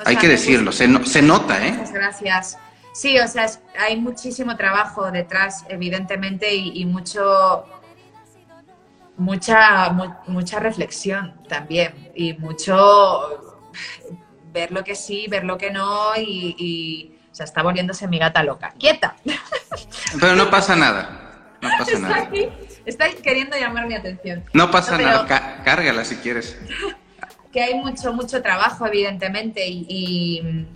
[0.04, 1.72] hay sea, que decirlo, se, no- se nota, ¿eh?
[1.72, 2.58] Muchas gracias.
[2.92, 7.64] Sí, o sea, es- hay muchísimo trabajo detrás, evidentemente, y, y mucho,
[9.18, 13.62] mucha, mu- mucha reflexión también, y mucho
[14.52, 18.18] ver lo que sí, ver lo que no, y, y o sea, está volviéndose mi
[18.18, 18.72] gata loca.
[18.78, 19.16] ¡Quieta!
[20.20, 21.22] Pero no pasa nada.
[21.60, 23.16] No pasa Está nada.
[23.22, 24.44] queriendo llamar mi atención.
[24.52, 25.26] No pasa No, pero- nada.
[25.26, 26.56] Cá- Cárgala si quieres.
[27.52, 30.66] que hay mucho, mucho trabajo, evidentemente, y, y,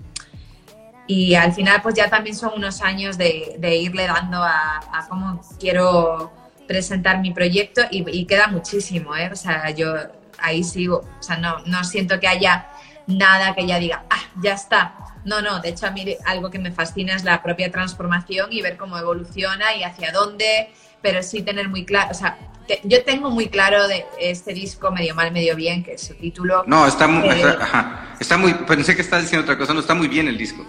[1.07, 5.07] y al final pues ya también son unos años de, de irle dando a, a
[5.09, 6.33] cómo quiero
[6.75, 9.29] presentar mi proyecto y, y queda muchísimo, ¿eh?
[9.33, 9.93] O sea, yo
[10.39, 12.69] ahí sigo, o sea, no, no siento que haya
[13.09, 14.95] nada que ya diga, ah, ya está.
[15.25, 18.63] No, no, de hecho a mí algo que me fascina es la propia transformación y
[18.63, 20.71] ver cómo evoluciona y hacia dónde,
[21.03, 24.93] pero sí tener muy claro, o sea, te- yo tengo muy claro de este disco
[24.93, 27.33] medio mal, medio bien, que es su título, No, está muy, Eh.
[27.41, 28.15] está, ajá.
[28.21, 30.65] está muy, pensé que estaba diciendo otra cosa, no, está muy bien el disco.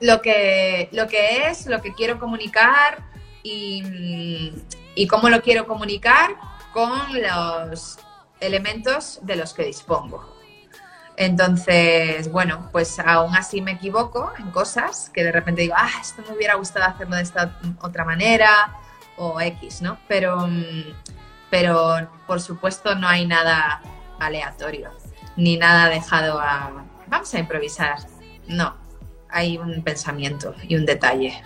[0.00, 2.98] lo que, lo que es, lo que quiero comunicar
[3.44, 4.52] y,
[4.98, 6.34] y cómo lo quiero comunicar
[6.72, 6.90] con
[7.22, 8.00] los
[8.40, 10.36] elementos de los que dispongo.
[11.16, 16.22] Entonces, bueno, pues aún así me equivoco en cosas que de repente digo, ah, esto
[16.28, 18.76] me hubiera gustado hacerlo de esta otra manera
[19.16, 19.98] o X, ¿no?
[20.08, 20.82] Pero, mm,
[21.48, 23.80] pero por supuesto no hay nada
[24.18, 24.90] aleatorio,
[25.36, 26.72] ni nada dejado a,
[27.06, 27.98] vamos a improvisar.
[28.48, 28.74] No,
[29.30, 31.40] hay un pensamiento y un detalle.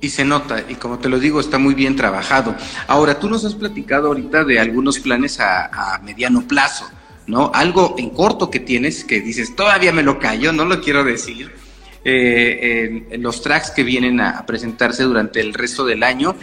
[0.00, 2.54] Y se nota, y como te lo digo, está muy bien trabajado.
[2.86, 6.84] Ahora, tú nos has platicado ahorita de algunos planes a, mediano plazo,
[7.26, 7.50] ¿no?
[7.54, 11.50] Algo en corto que tienes que dices, todavía me lo callo, no lo quiero decir.
[12.04, 16.36] Eh, en- los tracks que vienen a, presentarse durante el resto del año.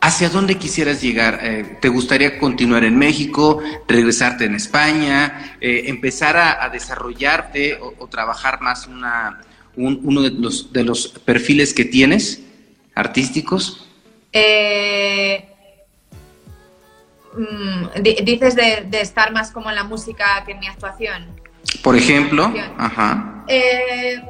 [0.00, 1.40] ¿Hacia dónde quisieras llegar?
[1.42, 8.60] Eh, ¿Te gustaría continuar en México, regresarte en España, eh, empezar a, desarrollarte o, trabajar
[8.62, 9.40] más una,
[9.76, 12.42] un- uno de los, de los perfiles que tienes
[12.98, 13.86] artísticos?
[14.32, 15.48] Eh,
[17.34, 21.26] mm, di- dices de, de estar más como en la música que en mi actuación.
[21.82, 23.44] Por ejemplo, ajá.
[23.48, 24.22] Eh,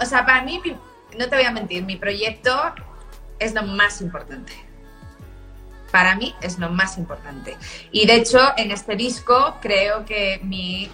[0.00, 0.60] o sea, para mí,
[1.18, 2.52] no te voy a mentir, mi proyecto
[3.38, 4.52] es lo más importante.
[5.92, 7.56] Para mí es lo más importante.
[7.92, 10.90] Y de hecho, en este disco creo que mi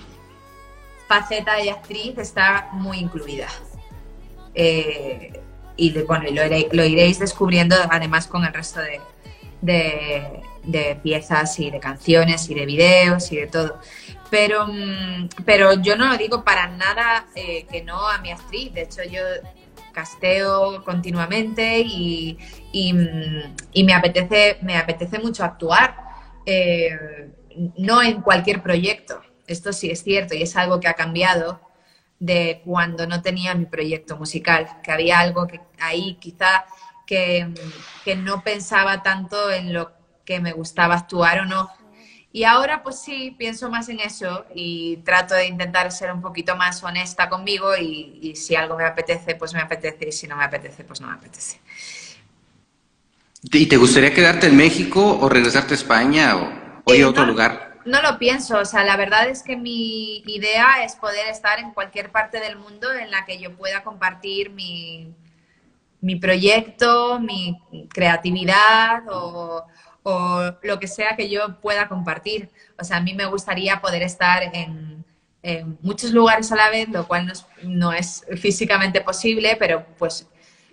[1.09, 3.49] faceta de actriz está muy incluida.
[4.55, 5.41] Eh,
[5.77, 9.01] y bueno, lo, iré- lo iréis descubriendo además con el resto de,
[10.64, 13.79] de- piezas y de canciones y de videos y de todo.
[14.31, 18.73] Pero, mm, pero yo no lo digo para nada eh, que no a mi actriz.
[18.73, 19.20] De hecho, yo
[19.93, 22.39] casteo continuamente y,
[22.73, 25.97] y, mm, me, apetece, me apetece mucho actuar.
[26.47, 26.91] Eh,
[27.77, 29.20] no en cualquier proyecto.
[29.47, 31.61] Esto sí es cierto y es algo que ha cambiado
[32.23, 36.64] de cuando no tenía mi proyecto musical, que había algo que ahí quizá
[37.05, 37.49] que,
[38.05, 39.91] que no pensaba tanto en lo
[40.25, 41.68] que me gustaba actuar o no.
[42.31, 46.55] Y ahora pues sí, pienso más en eso y trato de intentar ser un poquito
[46.55, 50.37] más honesta conmigo y, y si algo me apetece, pues me apetece y si no
[50.37, 51.59] me apetece, pues no me apetece.
[53.43, 56.53] ¿Y te gustaría quedarte en México o regresarte a España o,
[56.85, 57.72] o ir a otro lugar?
[57.85, 61.72] No lo pienso, o sea, la verdad es que mi idea es poder estar en
[61.72, 65.12] cualquier parte del mundo en la que yo pueda compartir mi,
[66.01, 67.59] mi proyecto, mi
[67.89, 69.66] creatividad o,
[70.62, 72.51] lo que sea que yo pueda compartir.
[72.78, 75.05] O sea, a mí me gustaría poder estar en,
[75.43, 79.87] en muchos lugares a la vez, lo cual no es, no es físicamente posible, pero
[79.99, 80.28] pues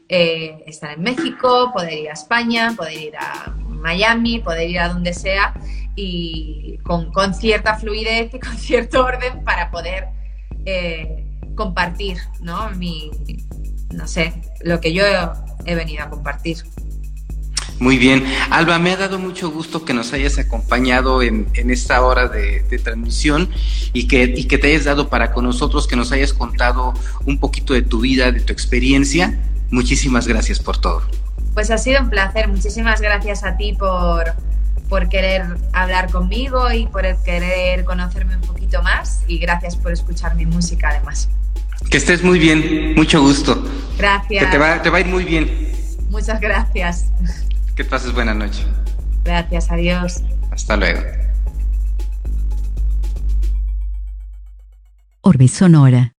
[0.08, 4.88] eh, estar en México, poder ir a España, poder ir a Miami, poder ir a
[4.88, 5.54] donde sea
[6.02, 10.08] y con, con cierta fluidez y con cierto orden para poder
[10.66, 11.26] eh,
[11.56, 12.70] compartir, ¿no?
[12.72, 13.12] Mi,
[13.94, 15.04] no sé, lo que yo
[15.66, 16.58] he, venido a compartir.
[17.80, 18.26] Muy bien.
[18.50, 22.62] Alba, me ha dado mucho gusto que nos hayas acompañado en, en esta hora de,
[22.62, 23.50] de transmisión
[23.94, 26.94] y que, y que te hayas dado para con nosotros, que nos hayas contado
[27.26, 29.40] un poquito de tu vida, de tu experiencia.
[29.70, 31.04] Muchísimas gracias por todo.
[31.54, 32.48] Pues ha sido un placer.
[32.48, 34.34] Muchísimas gracias a ti por,
[34.90, 39.24] por querer hablar conmigo y por querer conocerme un poquito más.
[39.28, 41.30] Y gracias por escuchar mi música además.
[41.90, 42.96] Que estés muy bien.
[42.96, 43.64] Mucho gusto.
[43.98, 44.46] Gracias.
[44.46, 45.72] Que te va, te va a ir muy bien.
[46.10, 47.12] Muchas gracias.
[47.76, 48.66] Que pases buena noche.
[49.24, 50.24] Gracias, adiós.
[50.52, 51.02] Hasta luego.
[55.22, 56.14] Orbe Sonora.